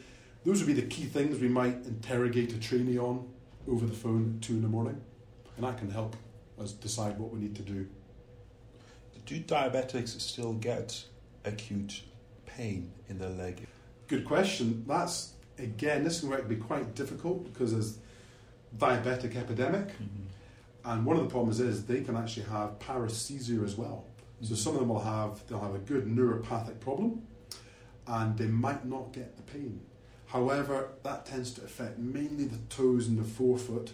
those 0.44 0.58
would 0.62 0.66
be 0.66 0.78
the 0.78 0.86
key 0.86 1.04
things 1.04 1.40
we 1.40 1.48
might 1.48 1.86
interrogate 1.86 2.52
a 2.52 2.58
trainee 2.58 2.98
on 2.98 3.26
over 3.66 3.86
the 3.86 3.94
phone 3.94 4.34
at 4.36 4.42
two 4.42 4.52
in 4.52 4.62
the 4.62 4.68
morning, 4.68 5.00
and 5.56 5.64
that 5.64 5.78
can 5.78 5.90
help 5.90 6.14
us 6.60 6.72
decide 6.72 7.18
what 7.18 7.32
we 7.32 7.40
need 7.40 7.56
to 7.56 7.62
do. 7.62 7.88
Do 9.24 9.40
diabetics 9.40 10.20
still 10.20 10.52
get 10.52 11.04
acute 11.44 12.02
pain 12.44 12.92
in 13.08 13.18
their 13.18 13.30
leg? 13.30 13.66
Good 14.08 14.26
question. 14.26 14.84
That's 14.86 15.32
again, 15.58 16.04
this 16.04 16.20
can 16.20 16.46
be 16.46 16.56
quite 16.56 16.94
difficult 16.94 17.44
because 17.44 17.72
there's 17.72 17.98
diabetic 18.76 19.36
epidemic, 19.36 19.88
mm-hmm. 19.88 20.90
and 20.90 21.06
one 21.06 21.16
of 21.16 21.22
the 21.22 21.30
problems 21.30 21.60
is 21.60 21.86
they 21.86 22.00
can 22.02 22.16
actually 22.16 22.46
have 22.46 22.78
paresthesia 22.78 23.64
as 23.64 23.76
well. 23.76 24.04
Mm-hmm. 24.36 24.46
So 24.46 24.54
some 24.54 24.74
of 24.74 24.80
them 24.80 24.88
will 24.88 25.00
have 25.00 25.46
they'll 25.46 25.60
have 25.60 25.74
a 25.74 25.78
good 25.78 26.06
neuropathic 26.06 26.80
problem, 26.80 27.22
and 28.06 28.36
they 28.36 28.46
might 28.46 28.84
not 28.84 29.12
get 29.12 29.36
the 29.36 29.42
pain. 29.42 29.80
However, 30.26 30.88
that 31.02 31.24
tends 31.24 31.52
to 31.52 31.64
affect 31.64 31.98
mainly 31.98 32.44
the 32.44 32.58
toes 32.68 33.06
and 33.08 33.18
the 33.18 33.24
forefoot. 33.24 33.92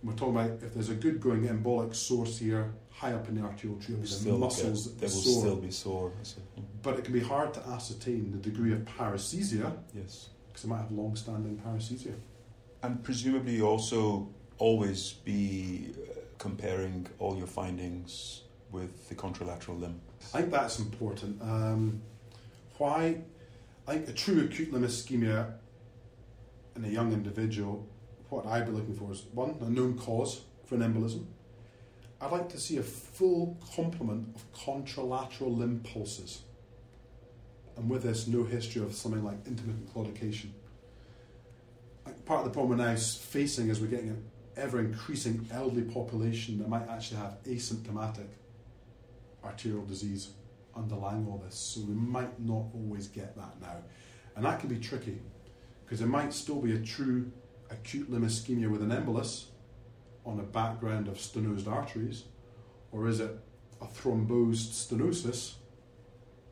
And 0.00 0.10
we're 0.10 0.16
talking 0.16 0.36
about 0.36 0.62
if 0.62 0.74
there's 0.74 0.90
a 0.90 0.94
good 0.94 1.20
going 1.20 1.42
embolic 1.42 1.94
source 1.94 2.38
here, 2.38 2.72
high 2.90 3.12
up 3.12 3.28
in 3.28 3.36
the 3.36 3.42
arterial 3.42 3.78
tree, 3.78 3.94
the 3.94 4.32
muscles 4.32 4.88
get, 4.88 4.98
they 5.00 5.06
will 5.06 5.10
sore. 5.10 5.40
still 5.40 5.56
be 5.56 5.70
sore. 5.70 6.10
Mm-hmm. 6.10 6.62
But 6.82 6.98
it 6.98 7.04
can 7.04 7.14
be 7.14 7.20
hard 7.20 7.54
to 7.54 7.60
ascertain 7.68 8.32
the 8.32 8.38
degree 8.38 8.72
of 8.72 8.80
paresthesia. 8.80 9.76
Yes. 9.94 10.28
Because 10.48 10.62
they 10.64 10.68
might 10.68 10.78
have 10.78 10.90
long-standing 10.90 11.62
paresthesia. 11.64 12.14
And 12.82 13.02
presumably, 13.02 13.60
also 13.60 14.28
always 14.58 15.12
be 15.12 15.92
uh, 15.96 16.20
comparing 16.38 17.06
all 17.18 17.36
your 17.36 17.46
findings 17.46 18.42
with 18.70 19.08
the 19.08 19.14
contralateral 19.14 19.80
limb. 19.80 20.00
I 20.34 20.40
think 20.40 20.52
that's 20.52 20.78
important. 20.78 21.40
Um, 21.42 22.02
why? 22.76 23.18
Think 23.86 24.08
a 24.08 24.12
true 24.12 24.44
acute 24.44 24.72
limb 24.72 24.84
ischemia 24.84 25.54
in 26.78 26.84
a 26.84 26.88
young 26.88 27.12
individual, 27.12 27.86
what 28.28 28.46
I'd 28.46 28.66
be 28.66 28.72
looking 28.72 28.94
for 28.94 29.10
is 29.10 29.24
one, 29.32 29.56
a 29.60 29.68
known 29.68 29.98
cause 29.98 30.42
for 30.64 30.76
an 30.76 30.82
embolism. 30.82 31.26
I'd 32.20 32.32
like 32.32 32.48
to 32.50 32.58
see 32.58 32.78
a 32.78 32.82
full 32.82 33.56
complement 33.74 34.34
of 34.34 34.52
contralateral 34.52 35.56
limb 35.56 35.80
pulses. 35.80 36.42
And 37.76 37.88
with 37.88 38.02
this, 38.02 38.26
no 38.26 38.44
history 38.44 38.82
of 38.82 38.94
something 38.94 39.24
like 39.24 39.46
intermittent 39.46 39.92
claudication. 39.94 40.50
Part 42.24 42.40
of 42.40 42.44
the 42.44 42.50
problem 42.50 42.78
we're 42.78 42.84
now 42.84 42.96
facing 42.96 43.68
is 43.68 43.80
we're 43.80 43.86
getting 43.86 44.10
an 44.10 44.24
ever 44.56 44.80
increasing 44.80 45.46
elderly 45.52 45.82
population 45.82 46.58
that 46.58 46.68
might 46.68 46.88
actually 46.88 47.18
have 47.18 47.42
asymptomatic 47.44 48.28
arterial 49.44 49.84
disease 49.84 50.30
underlying 50.76 51.26
all 51.26 51.38
this. 51.44 51.54
So 51.54 51.80
we 51.80 51.94
might 51.94 52.40
not 52.40 52.66
always 52.74 53.08
get 53.08 53.36
that 53.36 53.60
now. 53.60 53.76
And 54.36 54.44
that 54.44 54.60
can 54.60 54.68
be 54.68 54.78
tricky 54.78 55.18
because 55.84 56.00
there 56.00 56.08
might 56.08 56.32
still 56.32 56.60
be 56.60 56.72
a 56.72 56.78
true 56.78 57.30
acute 57.70 58.10
limb 58.10 58.24
ischemia 58.24 58.70
with 58.70 58.82
an 58.82 58.90
embolus 58.90 59.46
on 60.24 60.38
a 60.38 60.42
background 60.42 61.08
of 61.08 61.16
stenosed 61.16 61.66
arteries, 61.66 62.24
or 62.92 63.08
is 63.08 63.20
it 63.20 63.30
a 63.80 63.86
thrombosed 63.86 64.72
stenosis 64.72 65.54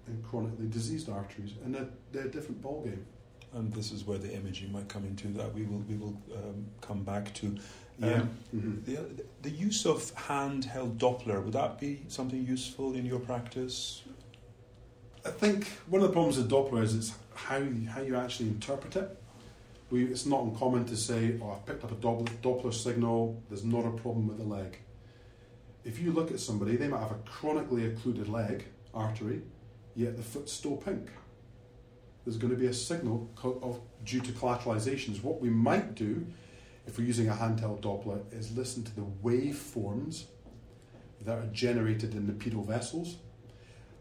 in 0.07 0.23
chronically 0.23 0.67
diseased 0.67 1.09
arteries? 1.09 1.53
And 1.65 1.75
they're, 1.75 1.89
they're 2.13 2.27
a 2.27 2.31
different 2.31 2.63
ballgame. 2.63 3.03
And 3.55 3.73
this 3.73 3.91
is 3.91 4.05
where 4.05 4.19
the 4.19 4.33
imaging 4.33 4.73
might 4.73 4.89
come 4.89 5.05
into 5.05 5.29
that 5.29 5.55
we 5.55 5.63
will 5.63 5.83
we 5.89 5.97
will 5.97 6.21
um, 6.35 6.67
come 6.81 7.03
back 7.03 7.33
to. 7.35 7.57
Yeah. 7.99 8.13
Um, 8.13 8.31
mm-hmm. 8.55 8.85
the, 8.85 9.25
the 9.41 9.51
use 9.51 9.87
of 9.87 10.15
handheld 10.15 10.99
Doppler 10.99 11.43
would 11.43 11.55
that 11.55 11.81
be 11.81 12.03
something 12.09 12.45
useful 12.47 12.95
in 12.95 13.07
your 13.07 13.21
practice? 13.21 14.03
I 15.25 15.31
think 15.31 15.67
one 15.89 16.03
of 16.03 16.09
the 16.09 16.13
problems 16.13 16.37
with 16.37 16.51
Doppler 16.51 16.83
is 16.83 16.95
it's 16.95 17.15
how 17.35 17.63
how 17.89 18.03
you 18.03 18.17
actually 18.17 18.49
interpret 18.49 18.97
it 18.97 19.19
we, 19.91 20.05
it's 20.05 20.27
not 20.27 20.43
uncommon 20.43 20.85
to 20.87 20.97
say, 20.97 21.39
oh, 21.43 21.53
I've 21.53 21.67
picked 21.67 21.85
up 21.85 21.93
a 21.93 21.95
Doppler, 21.95 22.29
Doppler 22.43 22.75
signal, 22.75 23.41
there's 23.49 23.65
not 23.65 23.87
a 23.87 23.91
problem 23.91 24.27
with 24.29 24.39
the 24.39 24.45
leg. 24.45 24.79
If 25.85 26.01
you 26.01 26.13
look 26.13 26.33
at 26.33 26.41
somebody, 26.41 26.77
they 26.77 26.89
might 26.89 27.01
have 27.01 27.13
a 27.13 27.21
chronically 27.25 27.87
occluded 27.87 28.29
leg 28.29 28.65
artery, 28.93 29.43
yet 29.95 30.17
the 30.17 30.23
foot's 30.23 30.53
still 30.53 30.77
pink. 30.77 31.09
There's 32.27 32.39
going 32.39 32.53
to 32.53 32.59
be 32.59 32.67
a 32.67 32.75
signal 32.75 33.31
of, 33.45 33.81
due 34.05 34.21
to 34.21 34.33
collateralizations. 34.33 35.23
What 35.23 35.41
we 35.41 35.49
might 35.49 35.95
do, 35.95 36.27
if 36.85 36.99
we're 36.99 37.07
using 37.07 37.29
a 37.29 37.33
handheld 37.33 37.83
Doppler, 37.83 38.21
is 38.33 38.55
listen 38.57 38.83
to 38.83 38.97
the 38.97 39.07
waveforms 39.23 40.25
that 41.25 41.39
are 41.39 41.47
generated 41.53 42.15
in 42.15 42.27
the 42.27 42.33
pedal 42.33 42.65
vessels. 42.65 43.19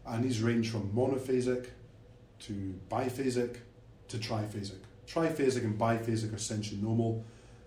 And 0.04 0.24
these 0.24 0.42
range 0.42 0.70
from 0.70 0.90
monophasic 0.90 1.68
to 2.40 2.74
biphasic 2.90 3.58
to 4.08 4.18
triphasic. 4.18 4.80
Triphasic 5.06 5.62
and 5.62 5.78
biphasic 5.78 6.32
are 6.32 6.36
essentially 6.36 6.80
normal. 6.80 7.24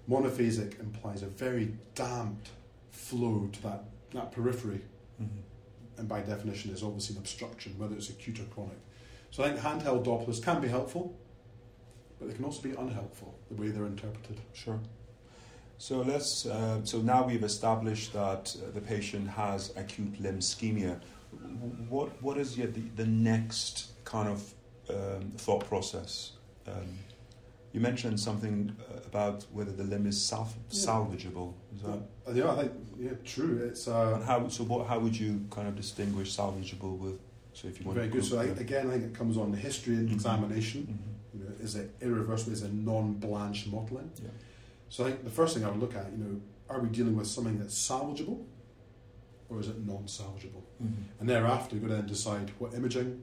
Monophasic 0.09 0.77
implies 0.81 1.23
a 1.23 1.27
very 1.27 1.71
damped 1.95 2.49
flow 2.91 3.49
to 3.53 3.63
that, 3.63 3.85
that 4.13 4.33
periphery. 4.33 4.81
Mm-hmm. 5.21 5.39
And 5.99 6.09
by 6.09 6.19
definition, 6.19 6.71
is 6.71 6.83
obviously 6.83 7.15
an 7.15 7.21
obstruction, 7.21 7.75
whether 7.77 7.95
it's 7.95 8.09
acute 8.09 8.41
or 8.41 8.43
chronic. 8.43 8.77
So 9.31 9.43
I 9.43 9.49
think 9.49 9.59
handheld 9.59 10.05
Dopplers 10.05 10.43
can 10.43 10.61
be 10.61 10.67
helpful, 10.67 11.15
but 12.19 12.27
they 12.27 12.33
can 12.33 12.45
also 12.45 12.61
be 12.61 12.71
unhelpful 12.71 13.35
the 13.49 13.61
way 13.61 13.69
they're 13.69 13.85
interpreted. 13.85 14.39
Sure. 14.53 14.79
So 15.77 16.01
let's. 16.01 16.45
Uh, 16.45 16.83
so 16.83 16.99
now 16.99 17.25
we've 17.25 17.43
established 17.43 18.11
that 18.13 18.55
the 18.73 18.81
patient 18.81 19.29
has 19.29 19.71
acute 19.77 20.19
limb 20.19 20.39
ischemia. 20.39 20.99
What 21.87 22.09
what 22.21 22.37
is 22.37 22.57
yet 22.57 22.73
the 22.73 22.81
the 22.95 23.05
next 23.05 23.91
kind 24.03 24.27
of 24.27 24.53
um, 24.89 25.31
thought 25.37 25.65
process? 25.67 26.33
Um, 26.67 26.97
you 27.71 27.79
mentioned 27.79 28.19
something 28.19 28.75
uh, 28.79 28.99
about 29.05 29.45
whether 29.53 29.71
the 29.71 29.83
limb 29.83 30.05
is 30.07 30.17
salv- 30.17 30.53
yeah. 30.69 30.85
salvageable. 30.85 31.53
Is 31.75 31.81
that? 31.83 31.99
Uh, 32.27 32.33
yeah, 32.33 32.51
I 32.51 32.55
think 32.57 32.71
yeah, 32.97 33.11
true. 33.23 33.61
It's 33.63 33.87
uh, 33.87 34.15
and 34.15 34.23
how 34.23 34.49
so. 34.49 34.63
What, 34.65 34.87
how 34.87 34.99
would 34.99 35.15
you 35.15 35.45
kind 35.49 35.67
of 35.67 35.75
distinguish 35.75 36.35
salvageable 36.35 36.97
with? 36.97 37.19
So 37.59 37.67
if 37.67 37.79
you 37.79 37.85
want 37.85 37.97
very 37.97 38.07
good. 38.07 38.23
So 38.23 38.39
I, 38.39 38.45
again, 38.45 38.87
I 38.87 38.93
think 38.93 39.03
it 39.03 39.13
comes 39.13 39.35
on 39.37 39.51
the 39.51 39.57
history 39.57 39.95
and 39.95 40.05
mm-hmm. 40.05 40.15
examination. 40.15 40.81
Mm-hmm. 40.83 41.37
You 41.37 41.43
know, 41.43 41.55
is 41.59 41.75
it 41.75 41.93
irreversible? 41.99 42.53
Is 42.53 42.63
it 42.63 42.73
non-blanch 42.73 43.67
mottling? 43.67 44.09
Yeah. 44.23 44.29
So 44.87 45.03
I 45.03 45.07
think 45.09 45.25
the 45.25 45.29
first 45.29 45.55
thing 45.55 45.65
I 45.65 45.69
would 45.69 45.79
look 45.79 45.93
at, 45.93 46.09
you 46.11 46.23
know, 46.23 46.41
are 46.69 46.79
we 46.79 46.87
dealing 46.87 47.17
with 47.17 47.27
something 47.27 47.59
that's 47.59 47.75
salvageable, 47.75 48.45
or 49.49 49.59
is 49.59 49.67
it 49.67 49.85
non-salvageable? 49.85 50.63
Mm-hmm. 50.81 51.19
And 51.19 51.29
thereafter, 51.29 51.75
you've 51.75 51.83
got 51.83 51.89
to 51.89 51.95
then 51.95 52.07
decide 52.07 52.51
what 52.59 52.73
imaging, 52.73 53.21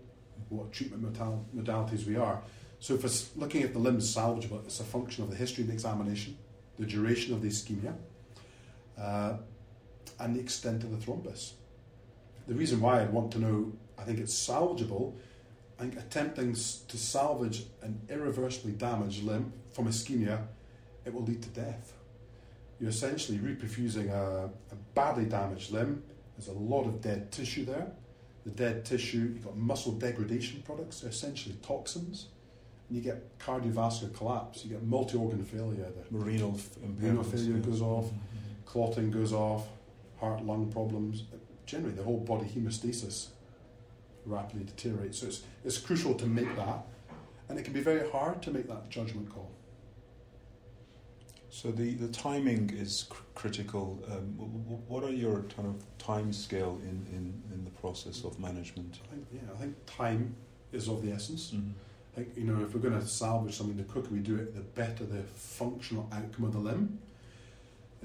what 0.50 0.70
treatment 0.70 1.02
modal- 1.02 1.46
modalities 1.56 2.06
we 2.06 2.16
are. 2.16 2.42
So 2.78 2.92
if 2.94 3.04
it's 3.04 3.34
looking 3.36 3.62
at 3.62 3.72
the 3.72 3.78
limbs 3.78 4.14
salvageable, 4.14 4.62
it's 4.66 4.80
a 4.80 4.84
function 4.84 5.24
of 5.24 5.30
the 5.30 5.36
history 5.36 5.62
of 5.62 5.68
the 5.68 5.74
examination, 5.74 6.36
the 6.78 6.84
duration 6.84 7.32
of 7.32 7.40
the 7.40 7.48
ischemia, 7.48 7.94
uh, 9.00 9.38
and 10.20 10.36
the 10.36 10.40
extent 10.40 10.84
of 10.84 10.90
the 10.90 10.98
thrombus. 11.04 11.52
The 12.46 12.54
reason 12.54 12.80
why 12.80 13.00
I'd 13.00 13.12
want 13.12 13.32
to 13.32 13.38
know, 13.38 13.72
I 13.98 14.02
think 14.02 14.18
it's 14.18 14.34
salvageable, 14.34 15.14
I 15.78 15.82
think 15.82 15.96
attempting 15.96 16.54
to 16.54 16.96
salvage 16.96 17.64
an 17.82 18.00
irreversibly 18.08 18.72
damaged 18.72 19.22
limb 19.24 19.52
from 19.70 19.86
ischemia, 19.86 20.46
it 21.04 21.12
will 21.12 21.22
lead 21.22 21.42
to 21.42 21.48
death. 21.50 21.92
You're 22.80 22.90
essentially 22.90 23.38
reperfusing 23.38 24.10
a, 24.10 24.50
a 24.72 24.74
badly 24.94 25.24
damaged 25.24 25.70
limb. 25.70 26.02
There's 26.36 26.48
a 26.48 26.58
lot 26.58 26.84
of 26.84 27.00
dead 27.00 27.30
tissue 27.32 27.64
there. 27.64 27.86
The 28.44 28.50
dead 28.50 28.84
tissue, 28.84 29.18
you've 29.34 29.44
got 29.44 29.56
muscle 29.56 29.92
degradation 29.92 30.62
products, 30.62 31.00
they're 31.00 31.10
essentially 31.10 31.56
toxins 31.62 32.26
and 32.88 32.96
you 32.96 33.02
get 33.02 33.38
cardiovascular 33.38 34.14
collapse, 34.14 34.64
you 34.64 34.70
get 34.70 34.82
multi-organ 34.84 35.44
failure. 35.44 35.90
The 36.10 36.18
renal, 36.18 36.58
renal 36.98 37.24
failure 37.24 37.58
goes 37.58 37.82
off, 37.82 38.04
mm-hmm. 38.06 38.16
clotting 38.64 39.10
goes 39.10 39.32
off, 39.32 39.66
heart 40.20 40.44
lung 40.44 40.70
problems. 40.70 41.24
Generally, 41.66 41.96
the 41.96 42.04
whole 42.04 42.20
body 42.20 42.46
hemostasis 42.46 43.28
rapidly 44.26 44.64
deteriorate. 44.64 45.14
So 45.14 45.26
it's, 45.26 45.42
it's 45.64 45.78
crucial 45.78 46.14
to 46.14 46.26
make 46.26 46.54
that, 46.56 46.86
and 47.48 47.58
it 47.58 47.64
can 47.64 47.72
be 47.72 47.80
very 47.80 48.08
hard 48.10 48.42
to 48.42 48.50
make 48.50 48.68
that 48.68 48.90
judgment 48.90 49.30
call. 49.32 49.50
So 51.50 51.70
the, 51.70 51.94
the 51.94 52.08
timing 52.08 52.70
is 52.70 53.06
cr- 53.08 53.22
critical. 53.34 53.98
Um, 54.08 54.34
w- 54.36 54.58
w- 54.64 54.82
what 54.88 55.04
are 55.04 55.10
your 55.12 55.42
kind 55.56 55.68
of 55.68 55.82
time 55.98 56.32
scale 56.32 56.78
in, 56.82 57.06
in, 57.12 57.42
in 57.54 57.64
the 57.64 57.70
process 57.70 58.24
of 58.24 58.38
management? 58.38 58.98
I 59.04 59.14
think, 59.14 59.26
yeah, 59.32 59.40
I 59.54 59.56
think 59.56 59.74
time 59.86 60.34
is 60.72 60.88
of 60.88 61.02
the 61.02 61.12
essence. 61.12 61.52
Mm. 61.52 61.72
I 62.12 62.16
think, 62.16 62.36
you 62.36 62.44
know, 62.44 62.62
if 62.62 62.74
we're 62.74 62.80
going 62.80 63.00
to 63.00 63.06
salvage 63.06 63.54
something, 63.56 63.76
the 63.76 63.84
quicker 63.84 64.08
we 64.10 64.18
do 64.18 64.36
it, 64.36 64.54
the 64.54 64.60
better 64.60 65.04
the 65.04 65.22
functional 65.22 66.08
outcome 66.12 66.44
of 66.44 66.52
the 66.52 66.58
limb. 66.58 66.98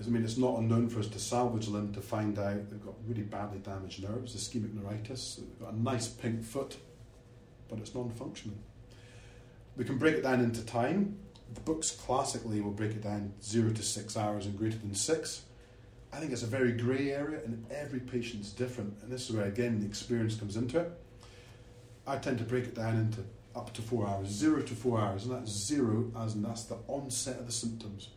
I 0.07 0.09
mean, 0.09 0.23
it's 0.23 0.37
not 0.37 0.59
unknown 0.59 0.89
for 0.89 0.99
us 0.99 1.07
to 1.07 1.19
salvage 1.19 1.67
limb 1.67 1.93
to 1.93 2.01
find 2.01 2.37
out 2.39 2.69
they've 2.69 2.83
got 2.83 2.95
really 3.07 3.23
badly 3.23 3.59
damaged 3.59 4.03
nerves, 4.03 4.35
ischemic 4.35 4.73
neuritis, 4.73 5.35
they've 5.35 5.59
got 5.59 5.73
a 5.73 5.81
nice 5.81 6.07
pink 6.07 6.43
foot, 6.43 6.77
but 7.69 7.79
it's 7.79 7.93
non-functioning. 7.93 8.59
We 9.77 9.85
can 9.85 9.97
break 9.97 10.15
it 10.15 10.23
down 10.23 10.41
into 10.41 10.65
time. 10.65 11.17
The 11.53 11.61
books 11.61 11.91
classically 11.91 12.61
will 12.61 12.71
break 12.71 12.91
it 12.91 13.01
down 13.01 13.33
zero 13.41 13.71
to 13.71 13.83
six 13.83 14.15
hours 14.15 14.45
and 14.45 14.57
greater 14.57 14.77
than 14.77 14.93
six. 14.93 15.43
I 16.13 16.17
think 16.17 16.31
it's 16.31 16.43
a 16.43 16.47
very 16.47 16.73
grey 16.73 17.11
area, 17.11 17.39
and 17.45 17.65
every 17.71 17.99
patient's 17.99 18.51
different. 18.51 18.97
And 19.01 19.11
this 19.11 19.29
is 19.29 19.35
where 19.35 19.45
again 19.45 19.79
the 19.79 19.85
experience 19.85 20.35
comes 20.35 20.57
into 20.57 20.79
it. 20.79 20.91
I 22.05 22.17
tend 22.17 22.37
to 22.39 22.43
break 22.43 22.65
it 22.65 22.75
down 22.75 22.97
into 22.97 23.23
up 23.55 23.73
to 23.73 23.81
four 23.81 24.07
hours, 24.07 24.27
zero 24.27 24.61
to 24.61 24.75
four 24.75 24.99
hours, 24.99 25.25
and 25.25 25.33
that's 25.33 25.51
zero 25.51 26.11
as 26.17 26.35
in 26.35 26.41
that's 26.41 26.63
the 26.63 26.77
onset 26.87 27.37
of 27.39 27.45
the 27.45 27.51
symptoms, 27.51 28.09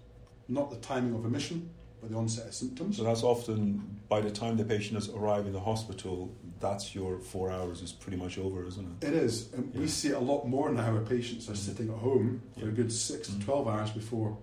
not 0.48 0.70
the 0.70 0.76
timing 0.76 1.14
of 1.14 1.24
emission, 1.24 1.70
but 2.00 2.10
the 2.10 2.16
onset 2.16 2.46
of 2.48 2.54
symptoms. 2.54 2.96
So 2.96 3.04
that's 3.04 3.22
often 3.22 4.00
by 4.08 4.20
the 4.20 4.30
time 4.30 4.56
the 4.56 4.64
patient 4.64 4.94
has 4.94 5.08
arrived 5.08 5.46
in 5.46 5.52
the 5.52 5.60
hospital, 5.60 6.34
that's 6.60 6.94
your 6.94 7.18
four 7.18 7.50
hours 7.50 7.80
is 7.82 7.92
pretty 7.92 8.16
much 8.16 8.38
over, 8.38 8.66
isn't 8.66 9.02
it? 9.02 9.08
It 9.08 9.14
is, 9.14 9.52
and 9.54 9.74
we 9.74 9.86
see 9.88 10.08
it 10.08 10.14
a 10.14 10.18
lot 10.20 10.46
more 10.46 10.70
now 10.72 10.92
where 10.92 11.02
patients 11.02 11.48
are 11.48 11.52
Mhm. 11.52 11.56
sitting 11.56 11.88
at 11.90 11.96
home 11.96 12.42
for 12.58 12.68
a 12.68 12.72
good 12.72 12.92
six 12.92 13.28
to 13.28 13.34
Mhm. 13.34 13.44
twelve 13.44 13.68
hours 13.68 13.90
before 13.90 14.38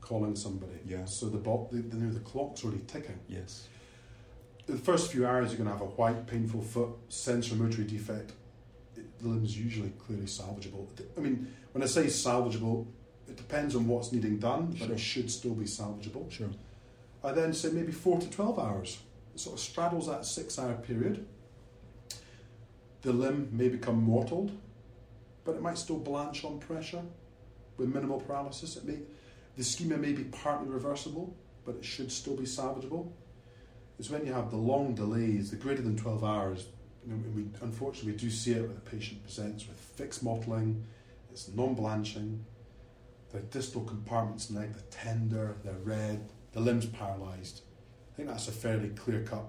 calling 0.00 0.36
somebody. 0.36 0.78
Yeah. 0.86 1.04
So 1.06 1.28
the, 1.28 1.38
bo- 1.38 1.68
the, 1.72 1.78
the, 1.82 1.96
the 1.96 2.20
clock's 2.20 2.64
already 2.64 2.82
ticking. 2.86 3.18
Yes. 3.28 3.66
The 4.66 4.76
first 4.76 5.10
few 5.12 5.26
hours, 5.26 5.48
you're 5.50 5.58
going 5.58 5.68
to 5.68 5.72
have 5.72 5.80
a 5.82 5.92
white, 5.92 6.26
painful 6.26 6.62
foot, 6.62 6.90
sensory 7.08 7.58
sensorimotory 7.58 7.88
defect. 7.88 8.32
It, 8.96 9.18
the 9.18 9.28
limb's 9.28 9.56
usually 9.58 9.90
clearly 9.90 10.26
salvageable. 10.26 10.86
I 11.16 11.20
mean, 11.20 11.52
when 11.72 11.82
I 11.82 11.86
say 11.86 12.06
salvageable, 12.06 12.86
it 13.28 13.36
depends 13.36 13.74
on 13.74 13.86
what's 13.86 14.12
needing 14.12 14.38
done, 14.38 14.68
but 14.78 14.86
Sure. 14.86 14.92
it 14.92 14.98
should 15.00 15.30
still 15.30 15.54
be 15.54 15.64
salvageable. 15.64 16.30
Sure. 16.30 16.50
I 17.24 17.32
then 17.32 17.52
say 17.52 17.70
maybe 17.70 17.92
four 17.92 18.20
to 18.20 18.28
12 18.30 18.58
hours. 18.58 18.98
It 19.34 19.40
sort 19.40 19.54
of 19.54 19.60
straddles 19.60 20.06
that 20.06 20.24
six 20.24 20.58
hour 20.58 20.74
period. 20.76 21.26
The 23.02 23.12
limb 23.12 23.50
may 23.52 23.68
become 23.68 24.02
mottled, 24.08 24.52
but 25.44 25.54
it 25.56 25.62
might 25.62 25.78
still 25.78 25.98
blanch 25.98 26.44
on 26.44 26.58
pressure 26.58 27.02
with 27.76 27.92
minimal 27.94 28.20
paralysis. 28.20 28.76
It 28.76 28.84
may, 28.84 28.98
the 29.56 29.62
ischemia 29.62 29.98
may 29.98 30.12
be 30.12 30.24
partly 30.24 30.68
reversible, 30.68 31.34
but 31.64 31.76
it 31.76 31.84
should 31.84 32.10
still 32.10 32.36
be 32.36 32.44
salvageable. 32.44 33.10
It's 33.98 34.10
when 34.10 34.26
you 34.26 34.32
have 34.32 34.50
the 34.50 34.56
long 34.56 34.94
delays, 34.94 35.50
the 35.50 35.56
greater 35.56 35.82
than 35.82 35.96
12 35.96 36.24
hours, 36.24 36.66
you 37.04 37.12
know, 37.12 37.18
and 37.18 37.34
we, 37.34 37.42
unfortunately 37.62 38.12
we 38.12 38.18
do 38.18 38.30
see 38.30 38.52
it 38.52 38.62
when 38.62 38.74
the 38.74 38.80
patient 38.80 39.22
presents 39.22 39.66
with 39.68 39.78
fixed 39.78 40.22
mottling, 40.22 40.84
it's 41.30 41.48
non-blanching, 41.48 42.44
the 43.36 43.42
distal 43.42 43.82
compartments 43.82 44.48
in 44.48 44.56
the 44.56 44.66
tender, 44.90 45.56
they're 45.62 45.74
red, 45.84 46.26
the 46.52 46.60
limb's 46.60 46.86
paralysed. 46.86 47.62
I 48.12 48.16
think 48.16 48.28
that's 48.28 48.48
a 48.48 48.52
fairly 48.52 48.88
clear-cut, 48.88 49.44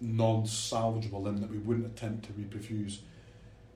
non-salvageable 0.00 1.22
limb 1.22 1.38
that 1.38 1.48
we 1.48 1.58
wouldn't 1.58 1.86
attempt 1.86 2.24
to 2.26 2.32
reperfuse. 2.32 2.98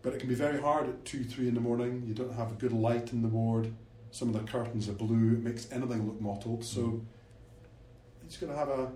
But 0.03 0.13
it 0.15 0.19
can 0.19 0.29
be 0.29 0.35
very 0.35 0.61
hard 0.61 0.89
at 0.89 1.05
two, 1.05 1.23
three 1.23 1.47
in 1.47 1.55
the 1.55 1.61
morning. 1.61 2.03
You 2.05 2.15
don't 2.15 2.35
have 2.35 2.51
a 2.51 2.57
good 2.57 2.73
light 2.73 3.13
in 3.13 3.23
the 3.23 3.29
ward. 3.29 3.73
Some 4.11 4.29
of 4.29 4.35
the 4.35 4.41
curtains 4.51 4.89
are 4.89 4.93
blue. 4.93 5.35
It 5.35 5.43
makes 5.45 5.71
anything 5.71 6.05
look 6.07 6.21
mottled. 6.21 6.65
So 6.65 6.81
Mm. 6.81 7.05
it's 8.25 8.37
going 8.37 8.53
to 8.53 8.59
have 8.59 8.69
a 8.69 8.91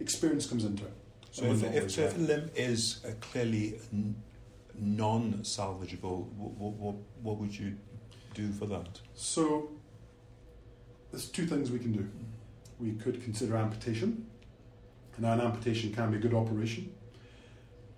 experience 0.00 0.46
comes 0.46 0.64
into 0.64 0.84
it. 0.84 0.92
So 1.30 1.44
if, 1.44 1.62
if, 1.62 1.98
if 1.98 2.16
a 2.16 2.18
limb 2.18 2.50
is 2.54 3.00
clearly 3.20 3.78
non-salvageable, 4.74 6.26
what, 6.32 6.72
what, 6.74 6.94
what 7.22 7.36
would 7.38 7.56
you 7.56 7.76
do 8.34 8.52
for 8.52 8.66
that? 8.66 9.00
So 9.14 9.70
there's 11.10 11.26
two 11.26 11.46
things 11.46 11.70
we 11.70 11.78
can 11.78 11.92
do. 11.92 12.08
We 12.78 12.92
could 12.92 13.22
consider 13.22 13.56
amputation. 13.56 14.26
Now, 15.18 15.34
an 15.34 15.40
amputation 15.40 15.92
can 15.92 16.10
be 16.10 16.16
a 16.16 16.20
good 16.20 16.34
operation. 16.34 16.92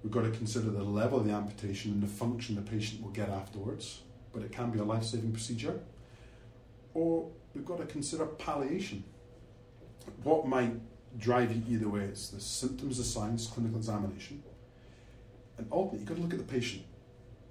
We've 0.03 0.13
got 0.13 0.23
to 0.23 0.31
consider 0.31 0.71
the 0.71 0.83
level 0.83 1.21
of 1.21 1.27
the 1.27 1.33
amputation 1.33 1.93
and 1.93 2.03
the 2.03 2.07
function 2.07 2.57
the 2.57 2.63
patient 2.63 3.03
will 3.03 3.11
get 3.11 3.31
afterwards, 3.31 4.01
but 4.33 4.43
it 4.43 4.53
can 4.53 4.71
be 4.71 4.79
a 4.79 4.85
life 4.85 5.05
saving 5.05 5.33
procedure. 5.33 5.81
Or 6.93 7.31
we've 7.55 7.65
got 7.65 7.79
to 7.79 7.87
consider 7.87 8.27
palliation. 8.27 9.05
What 10.23 10.47
might 10.47 10.73
drive 11.19 11.55
you 11.55 11.63
either 11.69 11.89
way? 11.89 12.03
It's 12.03 12.29
the 12.29 12.41
symptoms, 12.41 12.99
the 12.99 13.05
signs, 13.05 13.47
clinical 13.47 13.79
examination. 13.79 14.43
And 15.57 15.67
ultimately, 15.73 16.01
you've 16.01 16.09
got 16.09 16.17
to 16.17 16.21
look 16.21 16.33
at 16.33 16.39
the 16.39 16.53
patient. 16.53 16.85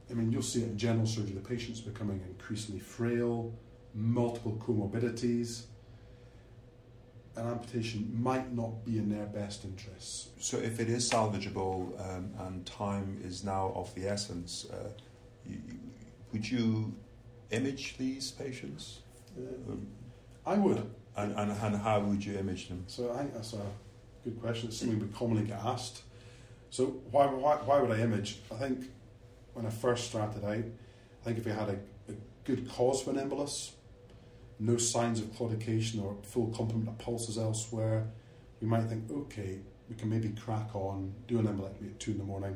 I 0.09 0.13
mean, 0.13 0.31
you'll 0.31 0.41
see 0.41 0.61
it 0.61 0.69
in 0.69 0.77
general 0.77 1.05
surgery, 1.07 1.33
the 1.33 1.39
patient's 1.41 1.79
becoming 1.79 2.21
increasingly 2.27 2.79
frail, 2.79 3.53
multiple 3.93 4.57
comorbidities. 4.65 5.63
An 7.35 7.47
amputation 7.47 8.11
might 8.13 8.53
not 8.53 8.85
be 8.85 8.99
in 8.99 9.09
their 9.09 9.25
best 9.25 9.65
interests. 9.65 10.29
So 10.39 10.57
if 10.57 10.79
it 10.79 10.87
is 10.87 11.09
salvageable 11.09 11.99
um, 11.99 12.31
and 12.39 12.63
time 12.65 13.19
is 13.23 13.43
now 13.43 13.71
of 13.75 13.93
the 13.95 14.07
essence, 14.07 14.67
uh, 14.71 14.89
you, 15.45 15.57
would 16.31 16.49
you 16.49 16.93
image 17.49 17.97
these 17.97 18.31
patients? 18.31 18.99
Um, 19.37 19.87
I 20.45 20.55
would. 20.55 20.87
and, 21.17 21.33
and, 21.37 21.51
and 21.51 21.75
how 21.77 22.01
would 22.01 22.23
you 22.23 22.37
image 22.37 22.67
them? 22.69 22.83
So 22.87 23.11
I 23.13 23.19
think 23.19 23.33
that's 23.33 23.53
a 23.53 23.65
good 24.23 24.39
question. 24.41 24.69
It's 24.69 24.77
something 24.77 24.99
we 24.99 25.07
commonly 25.07 25.43
get 25.43 25.59
asked. 25.63 26.03
So 26.69 26.85
why, 27.11 27.25
why, 27.25 27.55
why 27.55 27.79
would 27.81 27.91
I 27.91 28.01
image? 28.01 28.39
I 28.51 28.55
think 28.55 28.85
when 29.53 29.65
I 29.65 29.69
first 29.69 30.09
started 30.09 30.43
out, 30.43 30.51
I 30.51 31.25
think 31.25 31.37
if 31.37 31.45
we 31.45 31.51
had 31.51 31.69
a, 31.69 31.79
a 32.11 32.15
good 32.43 32.69
cause 32.69 33.01
for 33.01 33.11
an 33.11 33.17
embolus, 33.17 33.71
no 34.59 34.77
signs 34.77 35.19
of 35.19 35.27
claudication 35.33 36.03
or 36.03 36.17
full 36.23 36.47
complement 36.47 36.89
of 36.89 36.97
pulses 36.97 37.37
elsewhere, 37.37 38.07
we 38.61 38.67
might 38.67 38.83
think, 38.83 39.09
okay, 39.11 39.59
we 39.89 39.95
can 39.95 40.09
maybe 40.09 40.29
crack 40.29 40.73
on, 40.73 41.13
do 41.27 41.39
an 41.39 41.47
embolectomy 41.47 41.91
at 41.91 41.99
2 41.99 42.11
in 42.11 42.17
the 42.17 42.23
morning, 42.23 42.55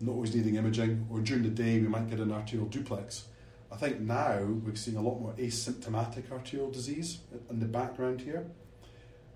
not 0.00 0.12
always 0.12 0.34
needing 0.34 0.56
imaging, 0.56 1.06
or 1.10 1.20
during 1.20 1.42
the 1.42 1.48
day 1.48 1.80
we 1.80 1.88
might 1.88 2.08
get 2.08 2.20
an 2.20 2.32
arterial 2.32 2.68
duplex. 2.68 3.24
I 3.72 3.76
think 3.76 4.00
now 4.00 4.40
we're 4.42 4.74
seeing 4.76 4.96
a 4.96 5.02
lot 5.02 5.20
more 5.20 5.32
asymptomatic 5.32 6.30
arterial 6.30 6.70
disease 6.70 7.18
in 7.50 7.58
the 7.58 7.66
background 7.66 8.20
here. 8.20 8.46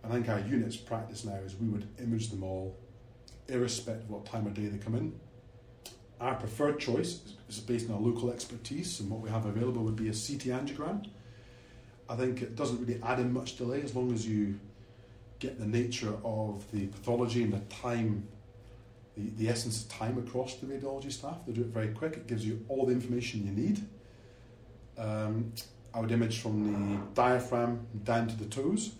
And 0.03 0.13
I 0.13 0.17
think 0.17 0.29
our 0.29 0.41
unit's 0.41 0.77
practice 0.77 1.25
now 1.25 1.35
is 1.45 1.57
we 1.57 1.69
would 1.69 1.89
image 1.99 2.31
them 2.31 2.45
all, 2.45 2.77
irrespective 3.49 4.05
of 4.05 4.11
what 4.11 4.27
time 4.27 4.47
of 4.47 4.55
day 4.55 4.67
they 4.67 4.79
come 4.79 4.95
in. 4.95 5.19
Our 6.21 6.35
preferred 6.35 6.81
choice 6.81 7.21
is 7.49 7.61
based 7.61 7.89
on 7.89 7.95
our 7.95 8.01
local 8.01 8.33
expertise, 8.33 8.99
and 8.99 9.09
what 9.09 9.21
we 9.21 9.31
have 9.31 9.47
available 9.47 9.83
would 9.85 9.97
be 9.97 10.09
a 10.09 10.13
CT 10.13 10.51
angiogram. 10.51 11.07
I 12.09 12.17
think 12.17 12.43
it 12.43 12.57
doesn't 12.57 12.81
really 12.81 13.01
add 13.03 13.21
in 13.21 13.33
much 13.33 13.57
delay 13.57 13.83
as 13.83 13.95
long 13.95 14.13
as 14.13 14.27
you 14.27 14.59
get 15.39 15.61
the 15.61 15.67
nature 15.67 16.15
of 16.25 16.69
the 16.73 16.87
pathology 16.89 17.45
and 17.45 17.53
the 17.53 17.61
time, 17.75 18.27
the, 19.17 19.31
the 19.37 19.49
essence 19.49 19.85
of 19.85 19.91
time 19.91 20.19
across 20.19 20.57
the 20.57 20.67
radiology 20.67 21.13
staff. 21.13 21.37
They 21.47 21.53
do 21.53 21.61
it 21.61 21.69
very 21.69 21.89
quick, 21.89 22.15
it 22.15 22.27
gives 22.27 22.45
you 22.45 22.65
all 22.69 22.87
the 22.87 22.93
information 22.93 23.47
you 23.47 23.53
need. 23.53 23.87
Um, 24.99 25.53
I 25.95 26.01
would 26.01 26.11
image 26.11 26.41
from 26.41 26.65
the 26.65 26.99
diaphragm 27.15 27.87
down 28.03 28.27
to 28.27 28.37
the 28.37 28.47
toes, 28.47 28.91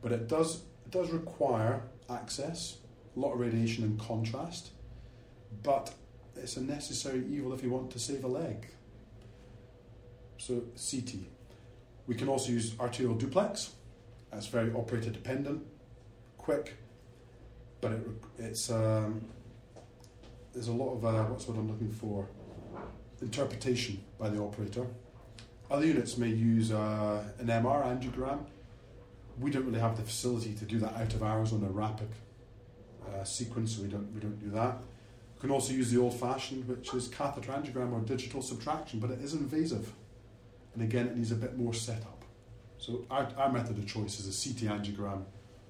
but 0.00 0.12
it 0.12 0.28
does 0.28 0.62
it 0.86 0.92
does 0.92 1.10
require 1.10 1.82
access, 2.08 2.76
a 3.16 3.20
lot 3.20 3.32
of 3.32 3.40
radiation 3.40 3.82
and 3.82 3.98
contrast, 3.98 4.70
but 5.62 5.94
it's 6.36 6.56
a 6.56 6.62
necessary 6.62 7.24
evil 7.30 7.52
if 7.52 7.62
you 7.62 7.70
want 7.70 7.90
to 7.90 7.98
save 7.98 8.24
a 8.24 8.28
leg. 8.28 8.68
So 10.38 10.62
CT. 10.74 11.14
We 12.06 12.14
can 12.14 12.28
also 12.28 12.50
use 12.52 12.74
arterial 12.80 13.14
duplex. 13.14 13.72
That's 14.30 14.46
very 14.46 14.72
operator 14.72 15.10
dependent, 15.10 15.64
quick, 16.38 16.74
but 17.80 17.92
it, 17.92 18.06
it's 18.38 18.70
um, 18.70 19.22
there's 20.52 20.68
a 20.68 20.72
lot 20.72 20.94
of 20.94 21.04
uh, 21.04 21.24
what's 21.24 21.46
what 21.46 21.58
I'm 21.58 21.68
looking 21.68 21.92
for 21.92 22.26
interpretation 23.20 24.02
by 24.18 24.28
the 24.30 24.40
operator. 24.40 24.86
Other 25.70 25.86
units 25.86 26.18
may 26.18 26.28
use 26.28 26.72
uh, 26.72 27.24
an 27.38 27.46
MR 27.46 27.84
angiogram. 27.84 28.40
We 29.38 29.50
don't 29.50 29.64
really 29.64 29.80
have 29.80 29.96
the 29.96 30.02
facility 30.02 30.54
to 30.54 30.64
do 30.64 30.78
that 30.80 30.94
out 30.94 31.14
of 31.14 31.22
hours 31.22 31.52
on 31.52 31.62
a 31.62 31.70
rapid 31.70 32.08
uh, 33.08 33.24
sequence, 33.24 33.76
so 33.76 33.82
we 33.82 33.88
don't 33.88 34.12
we 34.12 34.20
don't 34.20 34.38
do 34.38 34.50
that. 34.50 34.82
We 35.42 35.48
can 35.48 35.54
also 35.54 35.72
use 35.72 35.90
the 35.90 36.00
old-fashioned, 36.00 36.68
which 36.68 36.94
is 36.94 37.08
catheter 37.08 37.50
angiogram 37.50 37.92
or 37.92 37.98
digital 38.00 38.42
subtraction, 38.42 39.00
but 39.00 39.10
it 39.10 39.20
is 39.20 39.34
invasive, 39.34 39.92
and 40.72 40.84
again, 40.84 41.08
it 41.08 41.16
needs 41.16 41.32
a 41.32 41.34
bit 41.34 41.58
more 41.58 41.74
setup. 41.74 42.24
So 42.78 43.04
our, 43.10 43.28
our 43.36 43.50
method 43.50 43.76
of 43.76 43.88
choice 43.88 44.20
is 44.20 44.28
a 44.28 44.48
CT 44.48 44.80
angiogram 44.80 45.24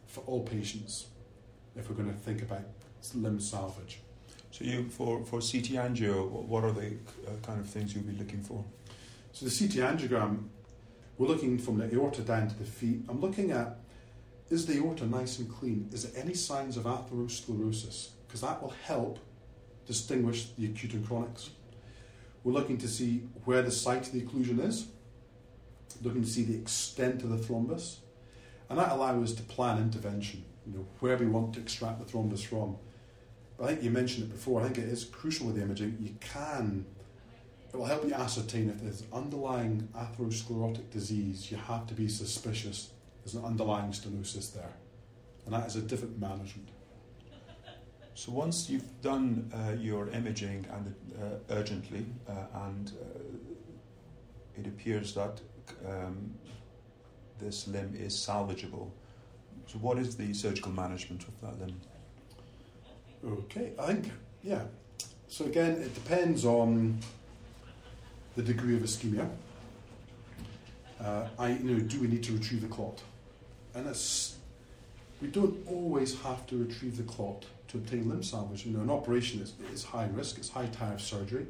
for 0.06 0.20
all 0.26 0.42
patients 0.42 1.06
if 1.74 1.88
we're 1.88 1.96
going 1.96 2.12
to 2.12 2.18
think 2.18 2.42
about 2.42 2.64
limb 3.14 3.40
salvage. 3.40 4.00
So 4.50 4.66
you 4.66 4.90
for, 4.90 5.24
for 5.24 5.40
CT 5.40 5.72
angio, 5.80 6.28
what 6.28 6.64
are 6.64 6.72
the 6.72 6.88
uh, 7.26 7.30
kind 7.42 7.58
of 7.58 7.66
things 7.66 7.94
you'll 7.94 8.04
be 8.04 8.12
looking 8.12 8.42
for? 8.42 8.62
So 9.32 9.46
the 9.46 9.50
CT 9.50 9.98
angiogram, 9.98 10.48
We're 11.16 11.28
looking 11.28 11.56
from 11.56 11.78
the 11.78 11.90
aorta 11.94 12.20
down 12.20 12.48
to 12.48 12.58
the 12.58 12.66
feet. 12.66 13.04
I'm 13.08 13.22
looking 13.22 13.52
at 13.52 13.78
is 14.50 14.66
the 14.66 14.76
aorta 14.76 15.06
nice 15.06 15.38
and 15.38 15.50
clean? 15.50 15.88
Is 15.92 16.02
there 16.04 16.22
any 16.22 16.34
signs 16.34 16.76
of 16.76 16.84
atherosclerosis? 16.84 18.10
Because 18.26 18.42
that 18.42 18.60
will 18.60 18.74
help 18.84 19.18
distinguish 19.86 20.48
the 20.58 20.66
acute 20.66 20.94
and 20.94 21.06
chronics. 21.06 21.50
We're 22.44 22.52
looking 22.52 22.78
to 22.78 22.88
see 22.88 23.22
where 23.44 23.62
the 23.62 23.70
site 23.70 24.06
of 24.06 24.12
the 24.12 24.22
occlusion 24.22 24.64
is, 24.64 24.86
looking 26.02 26.22
to 26.22 26.28
see 26.28 26.44
the 26.44 26.56
extent 26.56 27.22
of 27.22 27.30
the 27.30 27.36
thrombus, 27.36 27.96
and 28.68 28.78
that 28.78 28.92
allows 28.92 29.30
us 29.30 29.36
to 29.36 29.42
plan 29.42 29.78
intervention, 29.78 30.44
you 30.66 30.78
know, 30.78 30.86
where 31.00 31.16
we 31.16 31.26
want 31.26 31.54
to 31.54 31.60
extract 31.60 31.98
the 31.98 32.04
thrombus 32.10 32.44
from. 32.44 32.76
But 33.58 33.64
I 33.64 33.68
think 33.68 33.82
you 33.82 33.90
mentioned 33.90 34.24
it 34.24 34.32
before, 34.32 34.60
I 34.60 34.64
think 34.64 34.78
it 34.78 34.88
is 34.88 35.04
crucial 35.04 35.46
with 35.46 35.56
the 35.56 35.62
imaging. 35.62 35.98
You 36.00 36.16
can, 36.20 36.86
it 37.72 37.76
will 37.76 37.84
help 37.84 38.04
you 38.04 38.14
ascertain 38.14 38.70
if 38.70 38.80
there's 38.80 39.04
underlying 39.12 39.88
atherosclerotic 39.94 40.90
disease, 40.90 41.50
you 41.50 41.58
have 41.58 41.86
to 41.86 41.94
be 41.94 42.08
suspicious 42.08 42.90
there's 43.22 43.34
an 43.34 43.44
underlying 43.44 43.92
stenosis 43.92 44.52
there. 44.52 44.72
And 45.44 45.54
that 45.54 45.66
is 45.66 45.76
a 45.76 45.82
different 45.82 46.20
management. 46.20 46.68
So 48.14 48.30
once 48.30 48.68
you've 48.68 49.00
done 49.00 49.50
uh, 49.54 49.72
your 49.72 50.08
imaging 50.10 50.66
and 50.70 50.94
uh, 51.18 51.54
urgently, 51.54 52.04
uh, 52.28 52.32
and 52.66 52.92
uh, 53.00 54.60
it 54.60 54.66
appears 54.66 55.14
that 55.14 55.40
um, 55.86 56.34
this 57.40 57.66
limb 57.66 57.94
is 57.98 58.14
salvageable, 58.14 58.90
so 59.66 59.78
what 59.78 59.98
is 59.98 60.16
the 60.16 60.34
surgical 60.34 60.72
management 60.72 61.24
of 61.24 61.40
that 61.40 61.58
limb? 61.58 61.80
Okay, 63.24 63.72
I 63.78 63.86
think 63.86 64.12
yeah. 64.42 64.62
So 65.28 65.46
again, 65.46 65.80
it 65.80 65.94
depends 65.94 66.44
on 66.44 66.98
the 68.36 68.42
degree 68.42 68.76
of 68.76 68.82
ischemia. 68.82 69.28
Uh, 71.00 71.28
I 71.38 71.48
you 71.48 71.64
know 71.64 71.80
do 71.80 71.98
we 72.00 72.08
need 72.08 72.22
to 72.24 72.32
retrieve 72.32 72.60
the 72.60 72.68
clot, 72.68 73.00
and 73.74 73.86
it's 73.86 74.36
we 75.22 75.28
don't 75.28 75.66
always 75.66 76.20
have 76.20 76.46
to 76.48 76.58
retrieve 76.58 76.98
the 76.98 77.04
clot 77.04 77.46
to 77.72 77.78
obtain 77.78 78.08
limb 78.08 78.22
salvage. 78.22 78.64
You 78.66 78.76
know, 78.76 78.82
an 78.82 78.90
operation 78.90 79.40
is, 79.40 79.54
is 79.72 79.82
high 79.82 80.08
risk, 80.12 80.38
it's 80.38 80.50
high 80.50 80.66
tariff 80.66 81.00
surgery, 81.00 81.46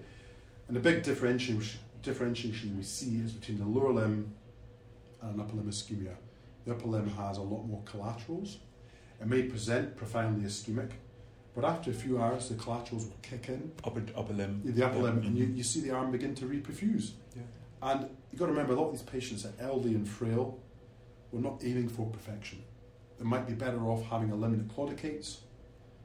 and 0.69 0.77
the 0.77 0.81
big 0.81 1.03
differentiation, 1.03 1.81
differentiation 2.03 2.77
we 2.77 2.85
see 2.85 3.19
is 3.19 3.33
between 3.33 3.59
the 3.59 3.67
lower 3.67 3.93
limb 3.93 4.33
and 5.21 5.35
an 5.35 5.41
upper 5.41 5.57
limb 5.57 5.69
ischemia. 5.69 6.15
The 6.65 6.73
upper 6.73 6.87
limb 6.87 7.09
has 7.11 7.39
a 7.39 7.43
lot 7.43 7.65
more 7.65 7.83
collaterals. 7.85 8.59
It 9.21 9.27
may 9.27 9.43
present 9.43 9.97
profoundly 9.97 10.49
ischemic, 10.49 10.93
but 11.55 11.65
after 11.65 11.91
a 11.91 11.95
few 11.95 12.23
hours, 12.23 12.49
the 12.49 12.55
collaterals 12.55 13.05
will 13.05 13.17
kick 13.23 13.49
in. 13.49 13.73
Upper, 13.85 14.03
upper 14.17 14.33
limb. 14.33 14.63
The 14.65 14.87
upper 14.87 14.99
limb, 14.99 15.19
and 15.19 15.37
you, 15.37 15.47
mm-hmm. 15.47 15.57
you 15.57 15.63
see 15.65 15.81
the 15.81 15.91
arm 15.91 16.13
begin 16.13 16.35
to 16.37 16.47
reperfuse. 16.47 17.13
Yeah. 17.37 17.43
And 17.83 18.09
you've 18.31 18.39
got 18.39 18.47
to 18.47 18.53
remember, 18.53 18.75
a 18.75 18.77
lot 18.77 18.87
of 18.87 18.93
these 18.93 19.03
patients 19.03 19.45
are 19.45 19.53
elderly 19.61 19.97
and 19.97 20.09
frail. 20.09 20.59
We're 21.33 21.41
not 21.41 21.63
aiming 21.65 21.89
for 21.89 22.07
perfection. 22.07 22.63
They 23.19 23.25
might 23.25 23.47
be 23.47 23.55
better 23.55 23.85
off 23.89 24.05
having 24.07 24.31
a 24.31 24.37
limb 24.37 24.57
that 24.57 24.75
claudicates 24.75 25.39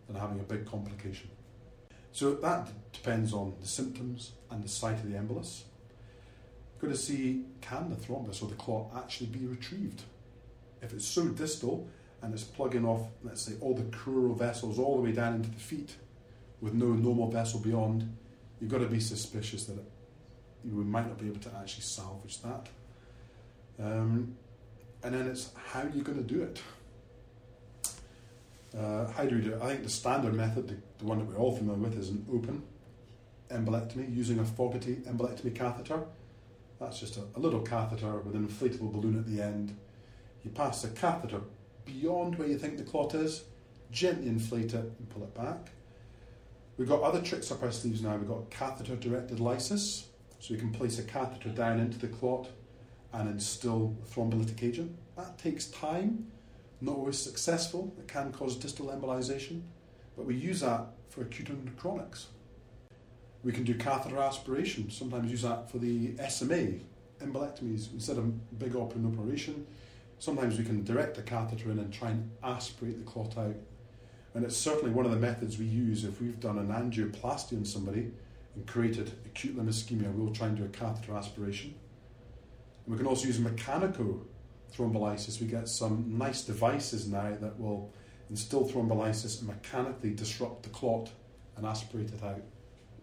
than 0.07 0.15
having 0.15 0.39
a 0.39 0.43
big 0.43 0.65
complication. 0.65 1.29
So 2.11 2.33
that 2.35 2.69
depends 2.93 3.33
on 3.33 3.55
the 3.61 3.67
symptoms 3.67 4.31
and 4.49 4.63
the 4.63 4.69
site 4.69 4.95
of 4.95 5.11
the 5.11 5.17
embolus. 5.17 5.63
Got 6.81 6.89
to 6.89 6.95
see 6.95 7.43
can 7.61 7.89
the 7.89 7.95
thrombus 7.95 8.41
or 8.41 8.49
the 8.49 8.55
clot 8.55 8.91
actually 8.95 9.27
be 9.27 9.45
retrieved. 9.45 10.03
If 10.81 10.93
it's 10.93 11.07
so 11.07 11.25
distal 11.27 11.87
and 12.21 12.33
it's 12.33 12.43
plugging 12.43 12.85
off, 12.85 13.07
let's 13.23 13.41
say, 13.41 13.53
all 13.61 13.75
the 13.75 13.83
crural 13.83 14.37
vessels 14.37 14.79
all 14.79 14.95
the 14.95 15.01
way 15.01 15.11
down 15.11 15.35
into 15.35 15.49
the 15.49 15.59
feet 15.59 15.95
with 16.61 16.73
no 16.73 16.87
normal 16.87 17.29
vessel 17.29 17.59
beyond, 17.59 18.15
you've 18.59 18.71
got 18.71 18.79
to 18.79 18.87
be 18.87 18.99
suspicious 18.99 19.65
that 19.65 19.77
it, 19.77 19.85
we 20.65 20.83
might 20.83 21.07
not 21.07 21.17
be 21.17 21.27
able 21.27 21.39
to 21.39 21.51
actually 21.59 21.83
salvage 21.83 22.41
that. 22.41 22.67
Um, 23.79 24.35
and 25.03 25.13
then 25.13 25.27
it's 25.27 25.51
how 25.55 25.83
you're 25.83 25.91
you 25.93 26.01
going 26.01 26.17
to 26.17 26.23
do 26.23 26.41
it? 26.41 26.61
Uh, 28.77 29.07
how 29.11 29.25
do 29.25 29.35
we 29.35 29.41
do 29.41 29.53
it? 29.53 29.61
I 29.61 29.67
think 29.67 29.83
the 29.83 29.89
standard 29.89 30.35
method, 30.35 30.67
the, 30.67 30.75
the, 30.99 31.05
one 31.05 31.17
that 31.17 31.25
we're 31.25 31.37
all 31.37 31.55
familiar 31.55 31.79
with, 31.79 31.97
is 31.97 32.09
an 32.09 32.25
open 32.31 32.61
embolectomy 33.49 34.15
using 34.15 34.39
a 34.39 34.45
Fogarty 34.45 34.97
embolectomy 35.07 35.55
catheter. 35.55 36.03
That's 36.79 36.99
just 36.99 37.17
a, 37.17 37.23
a 37.35 37.39
little 37.39 37.61
catheter 37.61 38.17
with 38.19 38.35
an 38.35 38.47
inflatable 38.47 38.91
balloon 38.91 39.17
at 39.17 39.25
the 39.25 39.41
end. 39.41 39.75
You 40.43 40.51
pass 40.51 40.83
the 40.83 40.89
catheter 40.89 41.41
beyond 41.85 42.37
where 42.37 42.47
you 42.47 42.57
think 42.57 42.77
the 42.77 42.83
clot 42.83 43.15
is, 43.15 43.45
gently 43.91 44.27
inflate 44.27 44.73
it 44.73 44.93
and 44.99 45.09
pull 45.09 45.23
it 45.23 45.33
back. 45.33 45.71
We've 46.77 46.87
got 46.87 47.01
other 47.01 47.21
tricks 47.21 47.51
up 47.51 47.63
our 47.63 47.71
sleeves 47.71 48.03
now. 48.03 48.15
We've 48.15 48.27
got 48.27 48.51
catheter 48.51 48.95
directed 48.95 49.39
lysis, 49.39 50.07
so 50.39 50.53
you 50.53 50.59
can 50.59 50.71
place 50.71 50.99
a 50.99 51.03
catheter 51.03 51.49
down 51.49 51.79
into 51.79 51.97
the 51.97 52.07
clot 52.07 52.49
and 53.13 53.27
instill 53.27 53.97
thrombolytic 54.13 54.61
agent. 54.61 54.95
That 55.15 55.39
takes 55.39 55.65
time 55.67 56.27
not 56.81 56.95
always 56.95 57.17
successful. 57.17 57.93
It 57.97 58.07
can 58.07 58.31
cause 58.31 58.55
distal 58.55 58.87
embolization, 58.87 59.61
but 60.15 60.25
we 60.25 60.35
use 60.35 60.61
that 60.61 60.87
for 61.09 61.21
acute 61.21 61.49
chronics. 61.77 62.27
We 63.43 63.51
can 63.51 63.63
do 63.63 63.75
catheter 63.75 64.17
aspiration, 64.17 64.89
sometimes 64.89 65.31
use 65.31 65.43
that 65.43 65.69
for 65.69 65.77
the 65.77 66.15
SMA, 66.29 66.79
embolectomies, 67.21 67.93
instead 67.93 68.17
of 68.17 68.59
big 68.59 68.75
open 68.75 69.05
operation. 69.05 69.65
Sometimes 70.19 70.57
we 70.57 70.65
can 70.65 70.83
direct 70.83 71.17
a 71.17 71.21
catheter 71.21 71.71
in 71.71 71.79
and 71.79 71.93
try 71.93 72.09
and 72.09 72.29
aspirate 72.43 72.97
the 72.97 73.09
clot 73.09 73.37
out. 73.37 73.55
And 74.33 74.43
it's 74.43 74.57
certainly 74.57 74.91
one 74.91 75.05
of 75.05 75.11
the 75.11 75.17
methods 75.17 75.57
we 75.57 75.65
use 75.65 76.03
if 76.03 76.21
we've 76.21 76.39
done 76.39 76.57
an 76.57 76.69
angioplasty 76.69 77.57
on 77.57 77.65
somebody 77.65 78.11
and 78.55 78.67
created 78.67 79.11
acute 79.25 79.55
limb 79.55 79.67
ischemia, 79.67 80.11
we'll 80.13 80.33
try 80.33 80.47
and 80.47 80.57
do 80.57 80.65
a 80.65 80.67
catheter 80.67 81.15
aspiration. 81.15 81.73
And 82.85 82.93
we 82.93 82.97
can 82.97 83.07
also 83.07 83.27
use 83.27 83.39
mechanical 83.39 84.25
thrombolysis, 84.75 85.39
we 85.39 85.47
get 85.47 85.67
some 85.67 86.17
nice 86.17 86.41
devices 86.43 87.07
now 87.07 87.35
that 87.39 87.59
will 87.59 87.91
instill 88.29 88.67
thrombolysis 88.67 89.39
and 89.39 89.47
mechanically 89.47 90.11
disrupt 90.11 90.63
the 90.63 90.69
clot 90.69 91.09
and 91.55 91.65
aspirate 91.65 92.11
it 92.11 92.23
out. 92.23 92.41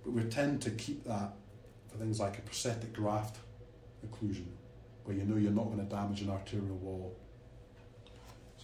But 0.05 0.13
we 0.13 0.23
tend 0.25 0.63
to 0.63 0.71
keep 0.71 1.05
that 1.05 1.33
for 1.91 1.99
things 1.99 2.21
like 2.21 2.39
a 2.39 2.43
prosthetic 2.43 2.93
graft 2.93 3.39
occlusion, 4.07 4.47
where 5.05 5.17
you 5.17 5.25
know 5.25 5.37
you're 5.37 5.53
not 5.53 5.67
going 5.67 5.79
to 5.79 5.85
damage 5.85 6.21
an 6.23 6.31
arterial 6.31 6.77
wall. 6.77 7.17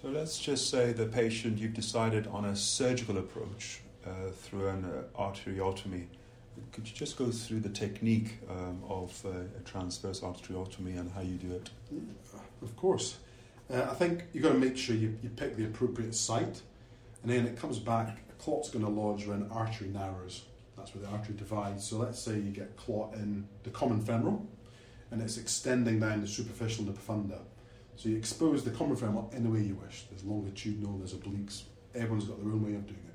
So 0.00 0.08
let's 0.08 0.38
just 0.38 0.70
say 0.70 0.92
the 0.92 1.06
patient, 1.06 1.58
you've 1.58 1.74
decided 1.74 2.26
on 2.28 2.46
a 2.46 2.56
surgical 2.56 3.18
approach 3.18 3.80
uh, 4.06 4.30
through 4.34 4.68
an 4.68 4.84
uh, 4.84 5.20
arteriotomy. 5.20 6.06
Could 6.72 6.88
you 6.88 6.94
just 6.94 7.16
go 7.16 7.30
through 7.30 7.60
the 7.60 7.68
technique 7.68 8.38
um, 8.48 8.82
of 8.88 9.22
uh, 9.24 9.30
a 9.58 9.62
transverse 9.64 10.20
arteriotomy 10.20 10.98
and 10.98 11.10
how 11.12 11.20
you 11.20 11.36
do 11.36 11.52
it? 11.52 11.70
Of 12.62 12.77
course. 12.77 13.18
Uh, 13.73 13.83
I 13.83 13.94
think 13.94 14.25
you've 14.33 14.42
got 14.42 14.53
to 14.53 14.59
make 14.59 14.77
sure 14.77 14.96
you, 14.96 15.16
you 15.23 15.29
pick 15.31 15.57
the 15.57 15.64
appropriate 15.64 16.14
site, 16.14 16.62
and 17.23 17.31
then 17.31 17.46
it 17.46 17.57
comes 17.57 17.79
back, 17.79 18.18
a 18.31 18.42
clot's 18.42 18.70
going 18.70 18.85
to 18.85 18.90
lodge 18.90 19.27
where 19.27 19.37
an 19.37 19.49
artery 19.51 19.88
narrows. 19.88 20.44
That's 20.77 20.94
where 20.94 21.05
the 21.05 21.11
artery 21.11 21.35
divides. 21.37 21.87
So 21.87 21.99
let's 21.99 22.18
say 22.20 22.35
you 22.35 22.51
get 22.51 22.77
clot 22.77 23.14
in 23.14 23.46
the 23.62 23.70
common 23.70 24.01
femoral, 24.01 24.46
and 25.11 25.23
it's 25.23 25.37
extending 25.37 26.01
down 26.01 26.20
the 26.20 26.27
superficial 26.27 26.85
and 26.85 26.94
the 26.94 27.01
profunda. 27.01 27.38
So 27.96 28.09
you 28.09 28.16
expose 28.16 28.64
the 28.64 28.70
common 28.70 28.96
femoral 28.96 29.31
any 29.35 29.49
way 29.49 29.61
you 29.61 29.75
wish. 29.75 30.05
There's 30.11 30.25
longitudinal, 30.25 30.99
there's 30.99 31.12
obliques. 31.12 31.64
Everyone's 31.94 32.25
got 32.25 32.42
their 32.42 32.53
own 32.53 32.64
way 32.64 32.75
of 32.75 32.87
doing 32.87 33.05
it. 33.07 33.14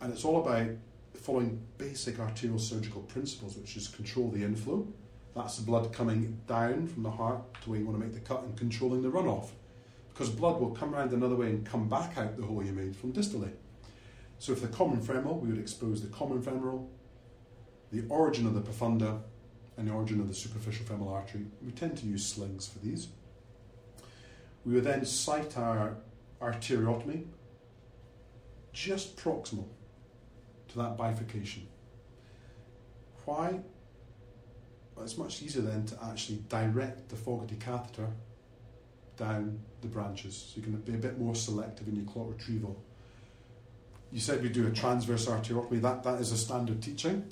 And 0.00 0.12
it's 0.12 0.24
all 0.24 0.40
about 0.40 0.68
following 1.14 1.60
basic 1.76 2.18
arterial 2.18 2.58
surgical 2.58 3.02
principles, 3.02 3.56
which 3.56 3.76
is 3.76 3.88
control 3.88 4.30
the 4.30 4.42
inflow, 4.42 4.86
that's 5.34 5.56
the 5.56 5.62
blood 5.62 5.92
coming 5.92 6.40
down 6.46 6.86
from 6.86 7.02
the 7.02 7.10
heart 7.10 7.42
to 7.62 7.70
where 7.70 7.78
you 7.78 7.86
want 7.86 7.98
to 7.98 8.04
make 8.04 8.14
the 8.14 8.20
cut 8.20 8.42
and 8.42 8.56
controlling 8.56 9.02
the 9.02 9.10
runoff. 9.10 9.50
Because 10.08 10.28
blood 10.28 10.60
will 10.60 10.70
come 10.70 10.94
around 10.94 11.12
another 11.12 11.36
way 11.36 11.46
and 11.46 11.64
come 11.64 11.88
back 11.88 12.18
out 12.18 12.36
the 12.36 12.44
hole 12.44 12.64
you 12.64 12.72
made 12.72 12.96
from 12.96 13.12
distally. 13.12 13.52
So 14.38 14.52
if 14.52 14.60
the 14.60 14.68
common 14.68 15.00
femoral, 15.00 15.38
we 15.38 15.48
would 15.48 15.58
expose 15.58 16.02
the 16.02 16.08
common 16.08 16.42
femoral, 16.42 16.90
the 17.92 18.04
origin 18.08 18.46
of 18.46 18.54
the 18.54 18.60
profunda, 18.60 19.20
and 19.76 19.88
the 19.88 19.92
origin 19.92 20.20
of 20.20 20.28
the 20.28 20.34
superficial 20.34 20.84
femoral 20.84 21.08
artery. 21.08 21.46
We 21.64 21.72
tend 21.72 21.96
to 21.98 22.06
use 22.06 22.26
slings 22.26 22.66
for 22.68 22.78
these. 22.80 23.08
We 24.64 24.74
would 24.74 24.84
then 24.84 25.04
site 25.04 25.56
our 25.56 25.96
arteriotomy 26.42 27.24
just 28.72 29.16
proximal 29.16 29.68
to 30.68 30.78
that 30.78 30.96
bifurcation. 30.96 31.66
Why? 33.24 33.60
It's 35.02 35.18
much 35.18 35.42
easier 35.42 35.62
then 35.62 35.84
to 35.86 36.04
actually 36.04 36.38
direct 36.48 37.08
the 37.08 37.16
Fogarty 37.16 37.56
catheter 37.56 38.08
down 39.16 39.60
the 39.82 39.88
branches. 39.88 40.52
So 40.52 40.56
you 40.56 40.62
can 40.62 40.76
be 40.76 40.94
a 40.94 40.96
bit 40.96 41.18
more 41.18 41.34
selective 41.34 41.86
in 41.88 41.96
your 41.96 42.06
clot 42.06 42.30
retrieval. 42.30 42.82
You 44.12 44.18
said 44.18 44.42
we 44.42 44.48
do 44.48 44.66
a 44.66 44.70
transverse 44.70 45.26
arteriotomy. 45.26 45.80
That, 45.80 46.02
that 46.02 46.20
is 46.20 46.32
a 46.32 46.36
standard 46.36 46.82
teaching. 46.82 47.24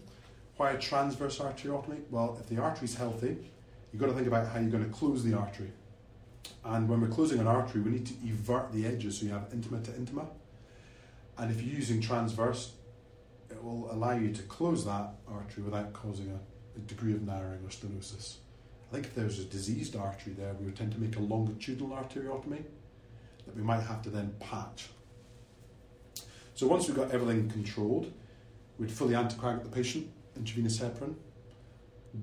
Why 0.56 0.72
a 0.72 0.78
transverse 0.78 1.38
arteriotomy? 1.38 2.02
Well, 2.10 2.36
if 2.40 2.48
the 2.48 2.62
artery 2.62 2.84
is 2.84 2.94
healthy, 2.94 3.36
you've 3.92 4.00
got 4.00 4.08
to 4.08 4.12
think 4.12 4.26
about 4.26 4.48
how 4.48 4.60
you're 4.60 4.70
going 4.70 4.84
to 4.84 4.90
close 4.90 5.24
the 5.24 5.34
artery. 5.34 5.70
And 6.64 6.88
when 6.88 7.00
we're 7.00 7.08
closing 7.08 7.40
an 7.40 7.46
artery, 7.46 7.80
we 7.80 7.90
need 7.90 8.06
to 8.06 8.14
evert 8.24 8.72
the 8.72 8.86
edges 8.86 9.18
so 9.18 9.26
you 9.26 9.32
have 9.32 9.48
intima 9.50 9.82
to 9.84 9.90
intima. 9.92 10.26
And 11.36 11.50
if 11.50 11.62
you're 11.62 11.74
using 11.74 12.00
transverse, 12.00 12.72
it 13.50 13.62
will 13.62 13.90
allow 13.90 14.12
you 14.12 14.32
to 14.32 14.42
close 14.42 14.84
that 14.84 15.14
artery 15.28 15.62
without 15.62 15.92
causing 15.92 16.30
a 16.30 16.38
degree 16.86 17.14
of 17.14 17.22
narrowing 17.22 17.60
or 17.64 17.68
stenosis. 17.68 18.36
I 18.90 18.94
think 18.94 19.06
if 19.06 19.14
there's 19.14 19.38
a 19.38 19.44
diseased 19.44 19.96
artery 19.96 20.32
there, 20.32 20.54
we 20.54 20.66
would 20.66 20.76
tend 20.76 20.92
to 20.92 21.00
make 21.00 21.16
a 21.16 21.20
longitudinal 21.20 21.90
arteriotomy 21.90 22.62
that 23.44 23.56
we 23.56 23.62
might 23.62 23.82
have 23.82 24.02
to 24.02 24.10
then 24.10 24.34
patch. 24.40 24.88
So 26.54 26.66
once 26.66 26.88
we've 26.88 26.96
got 26.96 27.10
everything 27.12 27.48
controlled, 27.50 28.12
we'd 28.78 28.90
fully 28.90 29.14
anticoagulate 29.14 29.64
the 29.64 29.68
patient, 29.68 30.10
intravenous 30.36 30.78
heparin. 30.78 31.14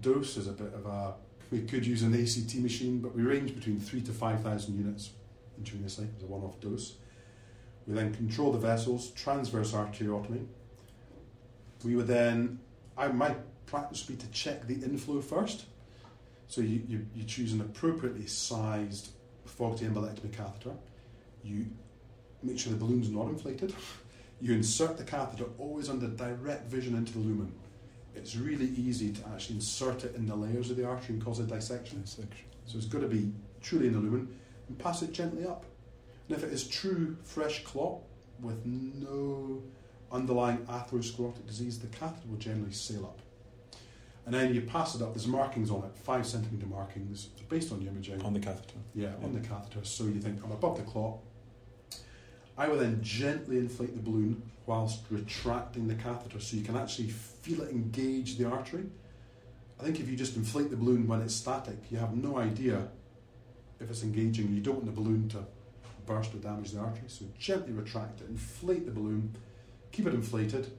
Dose 0.01 0.37
is 0.37 0.47
a 0.47 0.51
bit 0.51 0.73
of 0.73 0.85
a, 0.85 1.13
we 1.51 1.61
could 1.61 1.85
use 1.85 2.01
an 2.01 2.13
ACT 2.13 2.55
machine, 2.55 2.99
but 2.99 3.15
we 3.15 3.21
range 3.21 3.53
between 3.53 3.79
three 3.79 4.01
to 4.01 4.11
5,000 4.11 4.75
units 4.75 5.11
intravenously 5.61 6.07
as 6.17 6.23
a 6.23 6.25
one-off 6.25 6.59
dose. 6.59 6.95
We 7.87 7.93
then 7.93 8.13
control 8.13 8.51
the 8.51 8.57
vessels, 8.57 9.11
transverse 9.11 9.71
arteriotomy. 9.71 10.45
We 11.83 11.95
would 11.95 12.07
then, 12.07 12.59
I, 12.97 13.07
my 13.09 13.35
practice 13.65 14.07
would 14.07 14.17
be 14.17 14.23
to 14.23 14.31
check 14.31 14.67
the 14.67 14.75
inflow 14.75 15.21
first. 15.21 15.65
So 16.47 16.61
you, 16.61 16.83
you, 16.87 17.05
you 17.15 17.23
choose 17.23 17.53
an 17.53 17.61
appropriately 17.61 18.27
sized 18.27 19.09
Fogarty 19.45 19.85
embolectomy 19.85 20.31
catheter. 20.35 20.71
You 21.43 21.67
make 22.43 22.59
sure 22.59 22.73
the 22.73 22.79
balloon's 22.79 23.09
not 23.09 23.27
inflated. 23.27 23.73
You 24.41 24.53
insert 24.53 24.97
the 24.97 25.03
catheter 25.03 25.45
always 25.57 25.89
under 25.89 26.07
direct 26.07 26.69
vision 26.69 26.95
into 26.95 27.13
the 27.13 27.19
lumen. 27.19 27.53
It's 28.15 28.35
really 28.35 28.69
easy 28.69 29.11
to 29.13 29.27
actually 29.29 29.55
insert 29.55 30.03
it 30.03 30.15
in 30.15 30.25
the 30.25 30.35
layers 30.35 30.71
of 30.71 30.77
the 30.77 30.85
artery 30.85 31.15
and 31.15 31.23
cause 31.23 31.39
a 31.39 31.43
dissection. 31.43 32.01
Dissection. 32.01 32.45
So 32.65 32.77
it's 32.77 32.87
got 32.87 33.01
to 33.01 33.07
be 33.07 33.31
truly 33.61 33.87
in 33.87 33.93
the 33.93 33.99
lumen 33.99 34.37
and 34.67 34.79
pass 34.79 35.01
it 35.01 35.13
gently 35.13 35.45
up. 35.45 35.65
And 36.27 36.37
if 36.37 36.43
it 36.43 36.51
is 36.51 36.67
true 36.67 37.17
fresh 37.23 37.63
clot 37.63 37.99
with 38.41 38.65
no 38.65 39.61
underlying 40.11 40.57
atherosclerotic 40.65 41.45
disease, 41.45 41.79
the 41.79 41.87
catheter 41.87 42.27
will 42.27 42.37
generally 42.37 42.73
sail 42.73 43.05
up. 43.05 43.19
And 44.25 44.33
then 44.33 44.55
you 44.55 44.61
pass 44.61 44.95
it 44.95 45.01
up, 45.03 45.13
there's 45.13 45.27
markings 45.27 45.69
on 45.69 45.83
it, 45.83 45.95
five 45.95 46.25
centimetre 46.25 46.65
markings, 46.65 47.27
based 47.47 47.71
on 47.71 47.79
the 47.79 47.87
imaging. 47.87 48.21
On 48.23 48.33
the 48.33 48.39
catheter. 48.39 48.79
Yeah, 48.95 49.11
on 49.23 49.33
the 49.33 49.47
catheter. 49.47 49.83
So 49.83 50.05
you 50.05 50.19
think, 50.19 50.43
I'm 50.43 50.51
above 50.51 50.77
the 50.77 50.83
clot. 50.83 51.19
I 52.57 52.67
will 52.67 52.77
then 52.77 52.99
gently 53.03 53.57
inflate 53.57 53.93
the 53.93 54.01
balloon 54.01 54.41
whilst 54.65 55.01
retracting 55.09 55.87
the 55.87 55.95
catheter 55.95 56.39
so 56.39 56.57
you 56.57 56.63
can 56.63 56.75
actually 56.75 57.09
feel 57.09 57.61
it 57.61 57.69
engage 57.69 58.37
the 58.37 58.49
artery. 58.49 58.85
I 59.79 59.83
think 59.83 59.99
if 59.99 60.09
you 60.09 60.15
just 60.15 60.37
inflate 60.37 60.69
the 60.69 60.77
balloon 60.77 61.07
when 61.07 61.21
it's 61.21 61.35
static, 61.35 61.77
you 61.91 61.97
have 61.97 62.15
no 62.15 62.37
idea 62.37 62.87
if 63.79 63.89
it's 63.89 64.03
engaging. 64.03 64.53
You 64.53 64.61
don't 64.61 64.75
want 64.75 64.85
the 64.85 64.91
balloon 64.91 65.27
to 65.29 65.45
burst 66.05 66.33
or 66.33 66.37
damage 66.37 66.71
the 66.71 66.79
artery. 66.79 67.07
So 67.07 67.25
gently 67.37 67.73
retract 67.73 68.21
it, 68.21 68.29
inflate 68.29 68.85
the 68.85 68.91
balloon, 68.91 69.35
keep 69.91 70.07
it 70.07 70.13
inflated, 70.13 70.71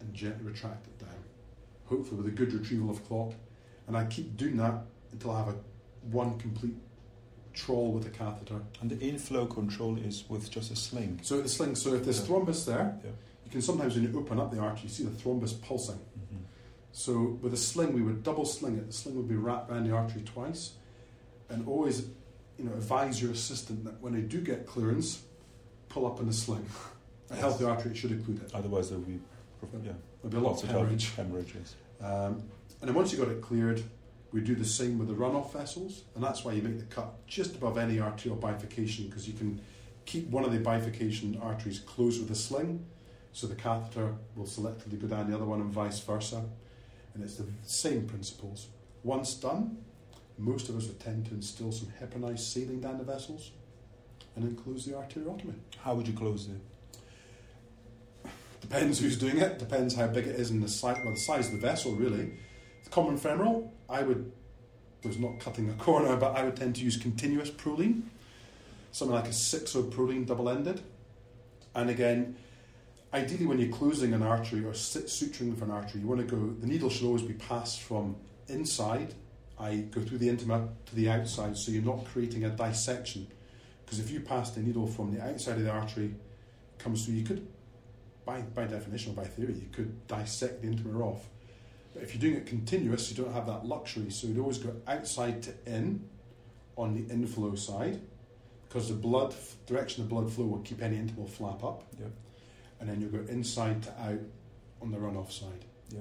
and 0.00 0.14
gently 0.14 0.44
retract 0.44 0.86
it 0.86 0.98
down. 0.98 1.13
Hopefully 1.86 2.16
with 2.22 2.26
a 2.32 2.36
good 2.36 2.52
retrieval 2.52 2.90
of 2.90 3.06
clot. 3.06 3.34
And 3.86 3.96
I 3.96 4.04
keep 4.06 4.36
doing 4.36 4.56
that 4.56 4.84
until 5.12 5.32
I 5.32 5.38
have 5.40 5.48
a 5.48 5.56
one 6.10 6.38
complete 6.38 6.74
trawl 7.52 7.92
with 7.92 8.06
a 8.06 8.10
catheter. 8.10 8.60
And 8.80 8.90
the 8.90 8.98
inflow 8.98 9.46
control 9.46 9.96
is 9.98 10.24
with 10.28 10.50
just 10.50 10.70
a 10.72 10.76
sling. 10.76 11.20
So 11.22 11.40
the 11.40 11.48
sling, 11.48 11.74
so 11.76 11.94
if 11.94 12.04
there's 12.04 12.20
Yeah. 12.20 12.26
thrombus 12.26 12.64
there, 12.64 12.98
Yeah. 13.04 13.10
you 13.44 13.50
can 13.50 13.62
sometimes 13.62 13.94
when 13.94 14.04
you 14.04 14.18
open 14.18 14.40
up 14.40 14.50
the 14.50 14.58
artery, 14.58 14.84
you 14.84 14.88
see 14.88 15.04
the 15.04 15.10
thrombus 15.10 15.60
pulsing. 15.62 15.96
Mm-hmm. 15.98 16.36
So 16.92 17.38
with 17.42 17.52
a 17.54 17.56
sling, 17.58 17.92
we 17.92 18.02
would 18.02 18.22
double 18.22 18.44
sling 18.44 18.76
it. 18.76 18.86
The 18.86 18.92
sling 18.92 19.16
would 19.16 19.28
be 19.28 19.36
wrapped 19.36 19.70
around 19.70 19.84
the 19.84 19.92
artery 19.92 20.22
twice, 20.22 20.72
and 21.48 21.66
always, 21.68 22.06
you 22.58 22.64
know, 22.64 22.72
advise 22.72 23.20
your 23.22 23.30
assistant 23.32 23.84
that 23.84 24.00
when 24.00 24.14
they 24.14 24.20
do 24.22 24.40
get 24.40 24.66
clearance, 24.66 25.22
pull 25.88 26.06
up 26.06 26.18
in 26.20 26.26
the 26.26 26.32
sling. 26.32 26.66
A 27.30 27.34
Yes. 27.34 27.40
healthy 27.40 27.64
artery 27.64 27.94
should 27.94 28.10
include 28.12 28.42
it. 28.42 28.50
Otherwise, 28.54 28.90
there 28.90 28.98
will 28.98 29.06
be 29.06 29.20
yeah, 29.84 29.92
There'll 30.22 30.40
be 30.40 30.46
lots 30.46 30.62
of 30.62 30.70
of 30.70 30.76
hemorrhage. 30.76 31.10
hemorrhages. 31.14 31.74
Um, 32.00 32.42
and 32.80 32.88
then 32.88 32.94
once 32.94 33.12
you've 33.12 33.20
got 33.20 33.30
it 33.30 33.40
cleared, 33.40 33.82
we 34.32 34.40
do 34.40 34.54
the 34.54 34.64
same 34.64 34.98
with 34.98 35.08
the 35.08 35.14
runoff 35.14 35.52
vessels, 35.52 36.02
and 36.14 36.22
that's 36.24 36.44
why 36.44 36.52
you 36.52 36.62
make 36.62 36.78
the 36.78 36.84
cut 36.86 37.26
just 37.26 37.54
above 37.54 37.78
any 37.78 38.00
arterial 38.00 38.36
bifurcation 38.40 39.06
because 39.06 39.26
you 39.28 39.34
can 39.34 39.60
keep 40.06 40.28
one 40.28 40.44
of 40.44 40.52
the 40.52 40.58
bifurcation 40.58 41.38
arteries 41.40 41.78
closed 41.80 42.20
with 42.20 42.30
a 42.30 42.34
sling, 42.34 42.84
so 43.32 43.46
the 43.46 43.54
catheter 43.54 44.14
will 44.36 44.44
selectively 44.44 45.00
go 45.00 45.06
down 45.06 45.30
the 45.30 45.36
other 45.36 45.44
one 45.46 45.60
and 45.60 45.70
vice 45.70 46.00
versa. 46.00 46.44
And 47.14 47.22
it's 47.22 47.36
the 47.36 47.46
same 47.62 48.06
principles. 48.06 48.66
Once 49.04 49.34
done, 49.34 49.78
most 50.36 50.68
of 50.68 50.76
us 50.76 50.88
would 50.88 50.98
tend 50.98 51.26
to 51.26 51.34
instill 51.34 51.70
some 51.70 51.88
heparinized 52.00 52.40
saline 52.40 52.80
down 52.80 52.98
the 52.98 53.04
vessels 53.04 53.52
and 54.34 54.44
then 54.44 54.56
close 54.56 54.84
the 54.84 54.92
arteriotomy. 54.92 55.54
How 55.78 55.94
would 55.94 56.08
you 56.08 56.12
close 56.14 56.48
it? 56.48 56.60
Depends 58.64 58.98
who's 58.98 59.18
doing 59.18 59.36
it. 59.36 59.58
Depends 59.58 59.94
how 59.94 60.06
big 60.06 60.26
it 60.26 60.36
is 60.36 60.50
and 60.50 60.62
the 60.62 60.68
size. 60.70 60.96
Well, 61.04 61.12
the 61.12 61.20
size 61.20 61.48
of 61.48 61.52
the 61.52 61.58
vessel 61.58 61.92
really. 61.92 62.30
The 62.84 62.90
common 62.90 63.18
femoral, 63.18 63.74
I 63.90 64.02
would. 64.02 64.32
Was 65.04 65.18
not 65.18 65.38
cutting 65.38 65.68
a 65.68 65.74
corner, 65.84 66.16
but 66.16 66.34
I 66.34 66.44
would 66.44 66.56
tend 66.56 66.76
to 66.76 66.82
use 66.82 66.96
continuous 66.96 67.50
Prolene, 67.50 68.04
something 68.90 69.14
like 69.14 69.28
a 69.28 69.34
six-o 69.34 69.82
Prolene 69.82 70.26
double-ended. 70.26 70.80
And 71.74 71.90
again, 71.90 72.36
ideally, 73.12 73.44
when 73.44 73.58
you're 73.58 73.70
closing 73.70 74.14
an 74.14 74.22
artery 74.22 74.64
or 74.64 74.72
suturing 74.72 75.60
an 75.60 75.70
artery, 75.70 76.00
you 76.00 76.06
want 76.06 76.22
to 76.22 76.26
go. 76.26 76.54
The 76.58 76.66
needle 76.66 76.88
should 76.88 77.04
always 77.04 77.20
be 77.20 77.34
passed 77.34 77.82
from 77.82 78.16
inside. 78.48 79.12
I 79.60 79.76
go 79.90 80.00
through 80.00 80.18
the 80.18 80.28
intima 80.28 80.70
to 80.86 80.94
the 80.94 81.10
outside, 81.10 81.58
so 81.58 81.70
you're 81.70 81.82
not 81.82 82.06
creating 82.06 82.44
a 82.44 82.50
dissection. 82.50 83.26
Because 83.84 84.00
if 84.00 84.10
you 84.10 84.20
pass 84.20 84.52
the 84.52 84.62
needle 84.62 84.86
from 84.86 85.14
the 85.14 85.22
outside 85.22 85.58
of 85.58 85.64
the 85.64 85.70
artery, 85.70 86.14
comes 86.78 87.04
through, 87.04 87.16
you 87.16 87.24
could 87.24 87.46
by, 88.24 88.40
by 88.40 88.64
definition 88.64 89.12
or 89.12 89.16
by 89.16 89.24
theory, 89.24 89.54
you 89.54 89.68
could 89.72 90.06
dissect 90.06 90.62
the 90.62 90.68
intima 90.68 91.00
off. 91.00 91.28
But 91.92 92.02
if 92.02 92.14
you're 92.14 92.20
doing 92.20 92.34
it 92.34 92.46
continuous, 92.46 93.10
you 93.10 93.22
don't 93.22 93.32
have 93.32 93.46
that 93.46 93.66
luxury. 93.66 94.10
So 94.10 94.26
you'd 94.26 94.38
always 94.38 94.58
go 94.58 94.74
outside 94.86 95.42
to 95.44 95.54
in 95.66 96.08
on 96.76 96.94
the 96.94 97.12
inflow 97.12 97.54
side 97.54 98.00
because 98.68 98.88
the 98.88 98.94
blood 98.94 99.34
direction 99.66 100.02
of 100.02 100.08
blood 100.08 100.30
flow 100.32 100.46
will 100.46 100.58
keep 100.60 100.82
any 100.82 100.96
intimal 100.96 101.28
flap 101.28 101.62
up. 101.62 101.84
Yeah. 101.98 102.06
And 102.80 102.88
then 102.88 103.00
you 103.00 103.06
go 103.06 103.24
inside 103.30 103.84
to 103.84 103.90
out 104.02 104.20
on 104.82 104.90
the 104.90 104.98
runoff 104.98 105.30
side. 105.30 105.64
Yeah. 105.90 106.00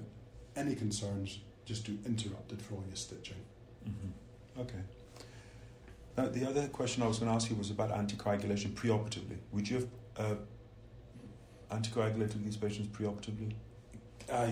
Any 0.56 0.76
concerns, 0.76 1.40
just 1.66 1.86
do 1.86 1.98
interrupted 2.06 2.62
for 2.62 2.76
all 2.76 2.84
your 2.88 2.96
stitching. 2.96 3.38
Mm-hmm. 3.88 4.62
Okay. 4.62 4.80
Now, 6.18 6.28
the 6.28 6.48
other 6.48 6.68
question 6.68 7.04
I 7.04 7.08
was 7.08 7.20
going 7.20 7.30
to 7.30 7.36
ask 7.36 7.50
you 7.50 7.56
was 7.56 7.72
about 7.72 7.92
anticoagulation 7.92 8.74
preoperatively. 8.74 9.38
Would 9.52 9.70
you 9.70 9.76
have 9.78 9.88
uh, 10.18 10.36
anticoagulated 11.74 12.44
these 12.44 12.58
patients 12.58 12.88
preoperatively? 12.88 13.54
Uh, 14.30 14.52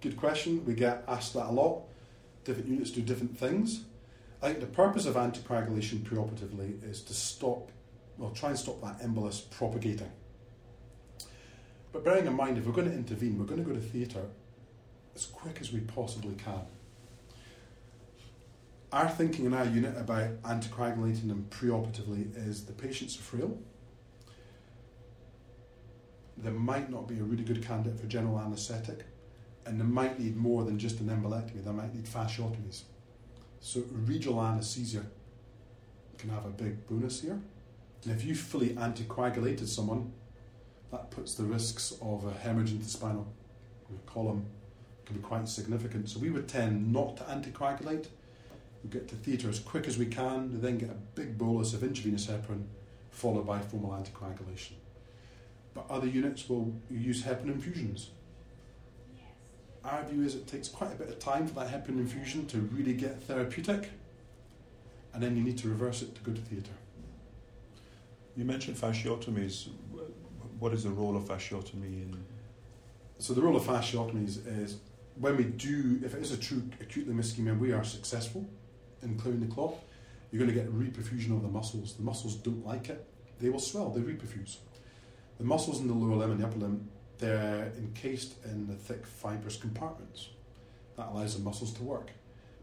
good 0.00 0.16
question. 0.16 0.64
We 0.64 0.74
get 0.74 1.04
asked 1.08 1.34
that 1.34 1.46
a 1.46 1.52
lot. 1.52 1.82
Different 2.44 2.68
units 2.68 2.90
do 2.90 3.02
different 3.02 3.38
things. 3.38 3.84
I 4.42 4.48
think 4.48 4.60
the 4.60 4.66
purpose 4.66 5.06
of 5.06 5.14
anticoagulation 5.14 6.00
preoperatively 6.00 6.82
is 6.88 7.02
to 7.02 7.14
stop, 7.14 7.70
well, 8.18 8.30
try 8.30 8.50
and 8.50 8.58
stop 8.58 8.80
that 8.82 9.00
embolus 9.00 9.48
propagating. 9.50 10.10
But 11.92 12.04
bearing 12.04 12.26
in 12.26 12.34
mind, 12.34 12.58
if 12.58 12.66
we're 12.66 12.72
going 12.72 12.90
to 12.90 12.96
intervene, 12.96 13.38
we're 13.38 13.44
going 13.44 13.62
to 13.62 13.68
go 13.68 13.74
to 13.74 13.80
theatre 13.80 14.26
as 15.14 15.26
quick 15.26 15.58
as 15.60 15.72
we 15.72 15.80
possibly 15.80 16.34
can. 16.34 16.62
Our 18.92 19.08
thinking 19.08 19.46
in 19.46 19.54
our 19.54 19.64
unit 19.64 19.96
about 19.96 20.42
anticoagulating 20.42 21.28
them 21.28 21.46
preoperatively 21.50 22.36
is 22.36 22.64
the 22.64 22.72
patients 22.72 23.16
are 23.18 23.22
frail. 23.22 23.58
There 26.36 26.52
might 26.52 26.90
not 26.90 27.06
be 27.06 27.18
a 27.18 27.22
really 27.22 27.44
good 27.44 27.64
candidate 27.64 28.00
for 28.00 28.06
general 28.06 28.38
anaesthetic, 28.38 29.04
and 29.66 29.78
they 29.78 29.84
might 29.84 30.18
need 30.18 30.36
more 30.36 30.64
than 30.64 30.78
just 30.78 31.00
an 31.00 31.08
embolectomy. 31.08 31.64
They 31.64 31.70
might 31.70 31.94
need 31.94 32.04
fasciotomies. 32.04 32.82
So 33.60 33.82
regional 33.90 34.42
anaesthesia 34.42 35.04
can 36.18 36.30
have 36.30 36.46
a 36.46 36.50
big 36.50 36.86
bonus 36.88 37.20
here. 37.20 37.40
And 38.04 38.12
if 38.12 38.24
you 38.24 38.34
fully 38.34 38.70
anticoagulated 38.70 39.68
someone, 39.68 40.12
that 40.90 41.10
puts 41.10 41.34
the 41.34 41.44
risks 41.44 41.94
of 42.02 42.24
a 42.24 42.32
hemorrhage 42.32 42.72
into 42.72 42.84
the 42.84 42.90
spinal 42.90 43.26
column 44.06 44.46
can 45.06 45.16
be 45.16 45.22
quite 45.22 45.48
significant. 45.48 46.08
So 46.08 46.20
we 46.20 46.30
would 46.30 46.48
tend 46.48 46.92
not 46.92 47.16
to 47.18 47.24
anticoagulate. 47.24 48.06
We 48.82 48.90
get 48.90 49.08
to 49.08 49.14
theatre 49.14 49.48
as 49.48 49.58
quick 49.58 49.86
as 49.86 49.96
we 49.96 50.06
can, 50.06 50.60
then 50.60 50.78
get 50.78 50.90
a 50.90 50.96
big 51.14 51.38
bolus 51.38 51.72
of 51.72 51.82
intravenous 51.82 52.26
heparin, 52.26 52.64
followed 53.10 53.46
by 53.46 53.60
formal 53.60 53.90
anticoagulation. 53.90 54.72
But 55.74 55.86
other 55.90 56.06
units 56.06 56.48
will 56.48 56.74
use 56.90 57.22
heparin 57.22 57.52
infusions. 57.52 58.10
Our 59.84 60.04
view 60.04 60.22
is 60.22 60.34
it 60.34 60.46
takes 60.46 60.68
quite 60.68 60.92
a 60.92 60.94
bit 60.94 61.08
of 61.08 61.18
time 61.18 61.46
for 61.46 61.54
that 61.54 61.68
heparin 61.68 61.98
infusion 61.98 62.46
to 62.46 62.58
really 62.58 62.94
get 62.94 63.22
therapeutic, 63.22 63.90
and 65.12 65.22
then 65.22 65.36
you 65.36 65.42
need 65.42 65.58
to 65.58 65.68
reverse 65.68 66.02
it 66.02 66.14
to 66.14 66.20
go 66.22 66.32
to 66.32 66.40
theatre. 66.40 66.72
You 68.36 68.44
mentioned 68.44 68.76
fasciotomies. 68.76 69.68
What 70.58 70.72
is 70.72 70.84
the 70.84 70.90
role 70.90 71.16
of 71.16 71.24
fasciotomy 71.24 72.02
in? 72.02 72.24
So 73.18 73.34
the 73.34 73.42
role 73.42 73.56
of 73.56 73.64
fasciotomies 73.64 74.46
is 74.62 74.78
when 75.18 75.36
we 75.36 75.44
do, 75.44 76.00
if 76.04 76.14
it 76.14 76.20
is 76.20 76.32
a 76.32 76.36
true 76.36 76.62
acute 76.80 77.08
limb 77.08 77.18
ischemia, 77.18 77.58
we 77.58 77.72
are 77.72 77.84
successful 77.84 78.48
in 79.02 79.18
clearing 79.18 79.40
the 79.40 79.52
clot. 79.52 79.74
You're 80.30 80.44
going 80.44 80.54
to 80.54 80.58
get 80.58 80.72
reperfusion 80.72 81.36
of 81.36 81.42
the 81.42 81.48
muscles. 81.48 81.94
The 81.94 82.02
muscles 82.02 82.36
don't 82.36 82.64
like 82.64 82.88
it; 82.88 83.04
they 83.40 83.50
will 83.50 83.58
swell. 83.58 83.90
They 83.90 84.00
reperfuse. 84.00 84.56
The 85.38 85.44
muscles 85.44 85.80
in 85.80 85.88
the 85.88 85.94
lower 85.94 86.16
limb 86.16 86.32
and 86.32 86.40
the 86.40 86.46
upper 86.46 86.58
limb, 86.58 86.88
they're 87.18 87.72
encased 87.78 88.34
in 88.44 88.66
the 88.66 88.74
thick 88.74 89.06
fibrous 89.06 89.56
compartments. 89.56 90.28
That 90.96 91.08
allows 91.08 91.36
the 91.36 91.42
muscles 91.42 91.72
to 91.74 91.82
work. 91.82 92.10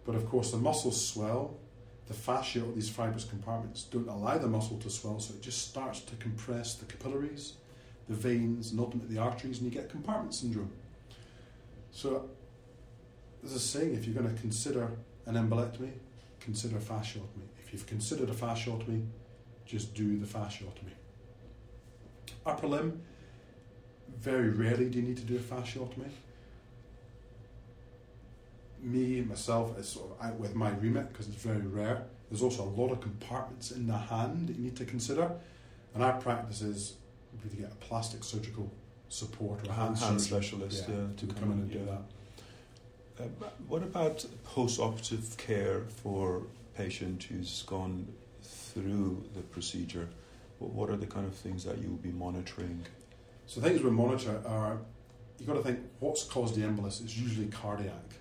But 0.05 0.15
of 0.15 0.27
course, 0.29 0.51
the 0.51 0.57
muscles 0.57 1.03
swell. 1.03 1.57
The 2.07 2.13
fascia 2.13 2.63
or 2.63 2.71
these 2.71 2.89
fibrous 2.89 3.23
compartments 3.23 3.83
don't 3.83 4.07
allow 4.07 4.37
the 4.39 4.47
muscle 4.47 4.77
to 4.79 4.89
swell, 4.89 5.19
so 5.19 5.35
it 5.35 5.41
just 5.41 5.69
starts 5.69 5.99
to 6.01 6.15
compress 6.15 6.73
the 6.73 6.85
capillaries, 6.85 7.53
the 8.07 8.15
veins, 8.15 8.71
and 8.71 8.79
ultimately 8.79 9.15
the 9.15 9.21
arteries, 9.21 9.59
and 9.59 9.71
you 9.71 9.79
get 9.79 9.91
compartment 9.91 10.33
syndrome. 10.33 10.71
So, 11.91 12.29
there's 13.43 13.53
a 13.53 13.59
saying 13.59 13.93
if 13.93 14.05
you're 14.05 14.19
going 14.19 14.33
to 14.33 14.41
consider 14.41 14.89
an 15.27 15.35
embolectomy, 15.35 15.91
consider 16.39 16.77
fasciotomy. 16.77 17.47
If 17.63 17.71
you've 17.71 17.85
considered 17.85 18.29
a 18.29 18.33
fasciotomy, 18.33 19.05
just 19.65 19.93
do 19.93 20.17
the 20.17 20.25
fasciotomy. 20.25 20.95
Upper 22.45 22.67
limb, 22.67 23.01
very 24.17 24.49
rarely 24.49 24.89
do 24.89 24.99
you 24.99 25.05
need 25.05 25.17
to 25.17 25.23
do 25.23 25.35
a 25.35 25.39
fasciotomy. 25.39 26.09
Me, 28.81 29.21
myself, 29.21 29.77
is 29.77 29.89
sort 29.89 30.11
of 30.11 30.25
out 30.25 30.39
with 30.39 30.55
my 30.55 30.69
remit 30.71 31.09
because 31.09 31.27
it's 31.27 31.41
very 31.41 31.65
rare. 31.67 32.03
There's 32.29 32.41
also 32.41 32.63
a 32.63 32.73
lot 32.81 32.91
of 32.91 33.01
compartments 33.01 33.71
in 33.71 33.87
the 33.87 33.97
hand 33.97 34.47
that 34.47 34.55
you 34.55 34.63
need 34.63 34.77
to 34.77 34.85
consider. 34.85 35.31
And 35.93 36.03
our 36.03 36.13
practice 36.13 36.61
is 36.61 36.93
to 37.49 37.55
get 37.55 37.71
a 37.71 37.75
plastic 37.75 38.23
surgical 38.23 38.71
support 39.09 39.67
or 39.67 39.71
a 39.71 39.73
hand, 39.73 39.97
hand 39.97 40.21
specialist 40.21 40.85
yeah, 40.87 40.95
yeah, 40.95 41.07
to 41.17 41.25
to 41.25 41.33
come 41.35 41.51
in 41.51 41.59
and 41.59 41.71
do 41.71 41.85
that. 41.85 43.23
Uh, 43.23 43.49
what 43.67 43.83
about 43.83 44.25
post-operative 44.45 45.35
care 45.37 45.81
for 46.03 46.37
a 46.37 46.77
patient 46.77 47.23
who's 47.23 47.63
gone 47.63 48.07
through 48.43 49.23
the 49.35 49.41
procedure? 49.41 50.07
What 50.59 50.71
what 50.73 50.89
are 50.89 50.97
the 50.97 51.07
kind 51.07 51.25
of 51.25 51.33
things 51.35 51.63
that 51.63 51.79
you'll 51.81 51.97
be 51.97 52.11
monitoring? 52.11 52.83
So 53.47 53.61
things 53.61 53.81
we 53.81 53.89
monitor 53.89 54.41
are 54.45 54.77
you've 55.39 55.47
got 55.47 55.55
to 55.55 55.63
think 55.63 55.79
what's 55.99 56.23
caused 56.23 56.55
the 56.55 56.61
embolus 56.61 57.03
is 57.03 57.19
usually 57.19 57.47
cardiac. 57.47 58.13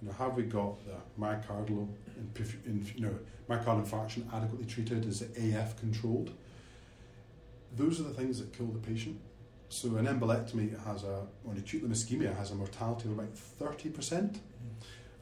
You 0.00 0.08
know, 0.08 0.14
have 0.14 0.34
we 0.36 0.44
got 0.44 0.76
the 0.86 0.94
myocardial, 1.20 1.88
inf- 2.36 2.94
you 2.96 3.02
know, 3.06 3.18
myocardial 3.48 3.86
infarction 3.86 4.32
adequately 4.32 4.66
treated? 4.66 5.04
Is 5.06 5.20
it 5.22 5.36
AF 5.36 5.78
controlled? 5.78 6.30
Those 7.76 8.00
are 8.00 8.04
the 8.04 8.14
things 8.14 8.38
that 8.40 8.52
kill 8.56 8.66
the 8.66 8.78
patient. 8.78 9.20
So 9.68 9.96
an 9.96 10.06
embolectomy 10.06 10.82
has 10.84 11.04
a, 11.04 11.26
or 11.44 11.52
an 11.52 11.58
acute 11.58 11.82
limb 11.82 11.92
ischemia 11.92 12.36
has 12.36 12.50
a 12.50 12.54
mortality 12.54 13.08
of 13.08 13.18
about 13.18 13.34
30%. 13.60 13.92
Mm. 13.92 14.30
And 14.30 14.38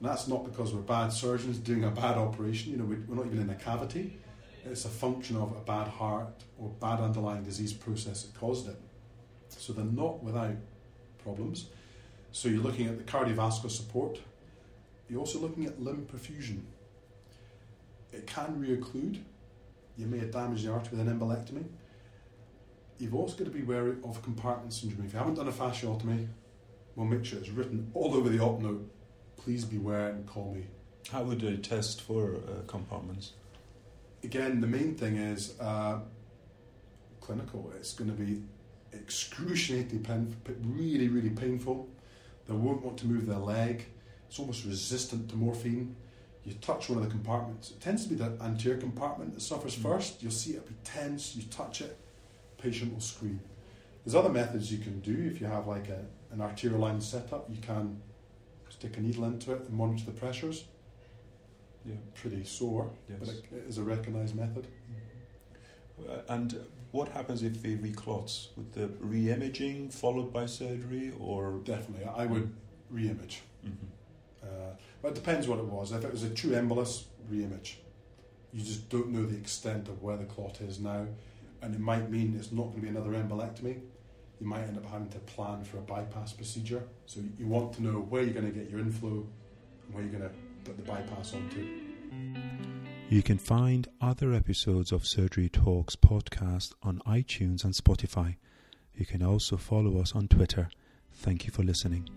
that's 0.01 0.29
not 0.29 0.45
because 0.45 0.73
we're 0.73 0.81
bad 0.81 1.13
surgeons 1.13 1.59
doing 1.59 1.85
a 1.85 1.91
bad 1.91 2.17
operation. 2.17 2.71
You 2.73 2.79
know, 2.79 2.85
we- 2.85 2.97
we're 2.97 3.17
not 3.17 3.27
even 3.27 3.41
in 3.41 3.51
a 3.51 3.57
cavity. 3.57 4.17
It's 4.65 4.85
a 4.85 4.89
function 4.89 5.37
of 5.37 5.53
a 5.53 5.61
bad 5.61 5.89
heart 5.89 6.45
or 6.59 6.69
bad 6.81 7.01
underlying 7.01 7.43
disease 7.43 7.73
process 7.73 8.23
that 8.23 8.39
caused 8.39 8.69
it. 8.69 8.77
So 9.49 9.73
they're 9.73 9.85
not 9.85 10.23
without 10.23 10.57
problems. 11.23 11.67
So 12.33 12.49
you're 12.49 12.63
looking 12.63 12.87
at 12.87 12.99
the 12.99 13.05
cardiovascular 13.05 13.71
support. 13.71 14.21
You're 15.09 15.21
also 15.21 15.39
looking 15.39 15.67
at 15.67 15.81
limb 15.81 16.07
perfusion. 16.13 16.61
It 18.13 18.27
can 18.27 18.63
reocclude. 18.63 19.23
You 19.97 20.07
may 20.07 20.19
have 20.19 20.31
damaged 20.31 20.67
the 20.67 20.73
artery 20.73 20.99
with 20.99 21.09
an 21.09 21.19
embolectomy. 21.19 21.65
You've 22.99 23.15
also 23.15 23.37
got 23.37 23.45
to 23.45 23.51
be 23.51 23.63
wary 23.63 23.97
of 24.05 24.23
compartment 24.23 24.73
syndrome. 24.73 25.07
If 25.07 25.13
you 25.13 25.19
haven't 25.19 25.35
done 25.35 25.49
a 25.49 25.53
fasciotomy, 25.53 26.29
we'll 26.95 27.07
make 27.07 27.25
sure 27.25 27.39
it's 27.39 27.49
written 27.49 27.91
all 27.95 28.15
over 28.15 28.29
the 28.29 28.41
op 28.41 28.61
note. 28.61 28.91
Please 29.37 29.65
beware 29.65 30.09
and 30.09 30.27
call 30.27 30.53
me. 30.53 30.67
How 31.11 31.23
would 31.23 31.41
they 31.41 31.57
test 31.57 32.03
for 32.03 32.37
uh, 32.37 32.67
compartments? 32.67 33.33
Again, 34.25 34.61
the 34.61 34.67
main 34.67 34.95
thing 34.95 35.17
is 35.17 35.55
uh, 35.61 36.01
clinical. 37.21 37.73
It's 37.77 37.95
going 37.95 38.11
to 38.11 38.17
be 38.17 38.43
excruciatingly 38.93 40.05
painful, 40.05 40.55
really, 40.65 41.09
really 41.09 41.31
painful. 41.31 41.89
They 42.47 42.55
won't 42.55 42.83
want 42.83 42.99
to 42.99 43.07
move 43.07 43.27
their 43.27 43.39
leg. 43.39 43.87
It's 44.29 44.39
almost 44.39 44.65
resistant 44.65 45.29
to 45.31 45.37
morphine. 45.37 45.95
You 46.45 46.55
touch 46.55 46.89
one 46.89 46.99
of 46.99 47.05
the 47.05 47.11
compartments. 47.11 47.71
It 47.71 47.81
tends 47.81 48.05
to 48.05 48.09
be 48.09 48.15
the 48.17 48.33
anterior 48.43 48.79
compartment 48.79 49.35
that 49.35 49.41
suffers 49.41 49.77
Mm. 49.77 49.83
first. 49.83 50.23
You'll 50.23 50.33
see 50.33 50.53
it 50.53 50.67
be 50.67 50.75
tense. 50.83 51.37
You 51.37 51.43
touch 51.43 51.81
it, 51.83 51.97
patient 52.57 52.93
will 52.93 53.01
scream. 53.01 53.41
There's 54.05 54.15
other 54.15 54.31
methods 54.31 54.73
you 54.73 54.79
can 54.79 55.01
do. 55.01 55.31
If 55.31 55.41
you 55.41 55.47
have 55.47 55.67
like 55.67 55.89
a, 55.89 56.07
an 56.33 56.41
arterial 56.41 56.81
line 56.81 57.01
set 57.01 57.33
up, 57.33 57.51
you 57.51 57.59
can 57.61 58.01
stick 58.71 58.97
a 58.97 59.01
needle 59.01 59.25
into 59.25 59.53
it 59.53 59.61
and 59.61 59.71
monitor 59.71 60.07
the 60.07 60.13
pressures. 60.13 60.65
Yeah. 61.89 61.95
Pretty 62.15 62.45
sore, 62.45 62.91
Yes. 63.09 63.19
but 63.21 63.29
it, 63.29 63.45
is 63.69 63.79
a 63.79 63.83
recognised 63.83 64.35
method. 64.35 64.67
Uh, 65.99 66.21
and 66.29 66.57
what 66.93 67.09
happens 67.09 67.43
if 67.43 67.65
it 67.65 67.83
reclots? 67.83 68.49
With 68.57 68.73
the 68.75 68.89
re-imaging 69.01 69.91
followed 69.91 70.33
by 70.33 70.47
surgery, 70.47 71.13
or 71.19 71.61
Definitely, 71.65 72.05
I 72.07 72.27
would 72.27 72.53
re-image. 72.91 73.43
Mhm. 73.65 73.73
Uh, 74.43 74.47
but 75.03 75.09
it 75.13 75.15
depends 75.15 75.49
what 75.49 75.59
it 75.59 75.65
was. 75.65 75.93
If 75.93 76.05
it 76.05 76.13
was 76.13 76.23
a 76.23 76.31
true 76.31 76.53
embolus, 76.53 77.05
re-image. 77.29 77.79
You 78.53 78.63
just 78.63 78.89
don't 78.89 79.09
know 79.09 79.27
the 79.27 79.37
extent 79.37 79.89
of 79.89 80.03
where 80.03 80.17
the 80.17 80.25
clot 80.25 80.61
is 80.61 80.79
now, 80.81 81.07
and 81.63 81.75
it 81.75 81.81
might 81.81 82.11
mean 82.11 82.35
it's 82.39 82.53
not 82.53 82.65
going 82.71 82.77
to 82.77 82.81
be 82.83 82.89
another 82.89 83.11
embolectomy. 83.13 83.81
You 84.41 84.47
might 84.47 84.63
end 84.63 84.79
up 84.79 84.87
having 84.87 85.09
to 85.11 85.19
plan 85.21 85.65
for 85.65 85.79
a 85.79 85.83
bypass 85.83 86.33
procedure. 86.33 86.83
So 87.07 87.21
you 87.39 87.47
want 87.47 87.73
to 87.75 87.83
know 87.83 87.99
where 88.09 88.23
you're 88.23 88.33
going 88.33 88.51
to 88.53 88.57
get 88.59 88.71
your 88.71 88.79
inflow 88.81 89.27
and 89.85 89.95
where 89.95 90.03
you're 90.05 90.13
going 90.13 90.31
to 90.31 90.35
the 90.77 90.83
bypass 90.83 91.35
onto. 91.35 91.67
You 93.09 93.23
can 93.23 93.39
find 93.39 93.89
other 94.01 94.35
episodes 94.35 94.93
of 94.93 95.07
Surgery 95.07 95.49
Talks 95.49 95.97
podcast 95.97 96.75
on 96.83 97.01
iTunes 97.07 97.65
and 97.65 97.73
Spotify. 97.73 98.37
You 98.95 99.07
can 99.07 99.23
also 99.23 99.57
follow 99.57 99.99
us 99.99 100.15
on 100.15 100.29
Twitter. 100.29 100.69
Thank 101.13 101.47
you 101.47 101.51
for 101.51 101.63
listening. 101.63 102.09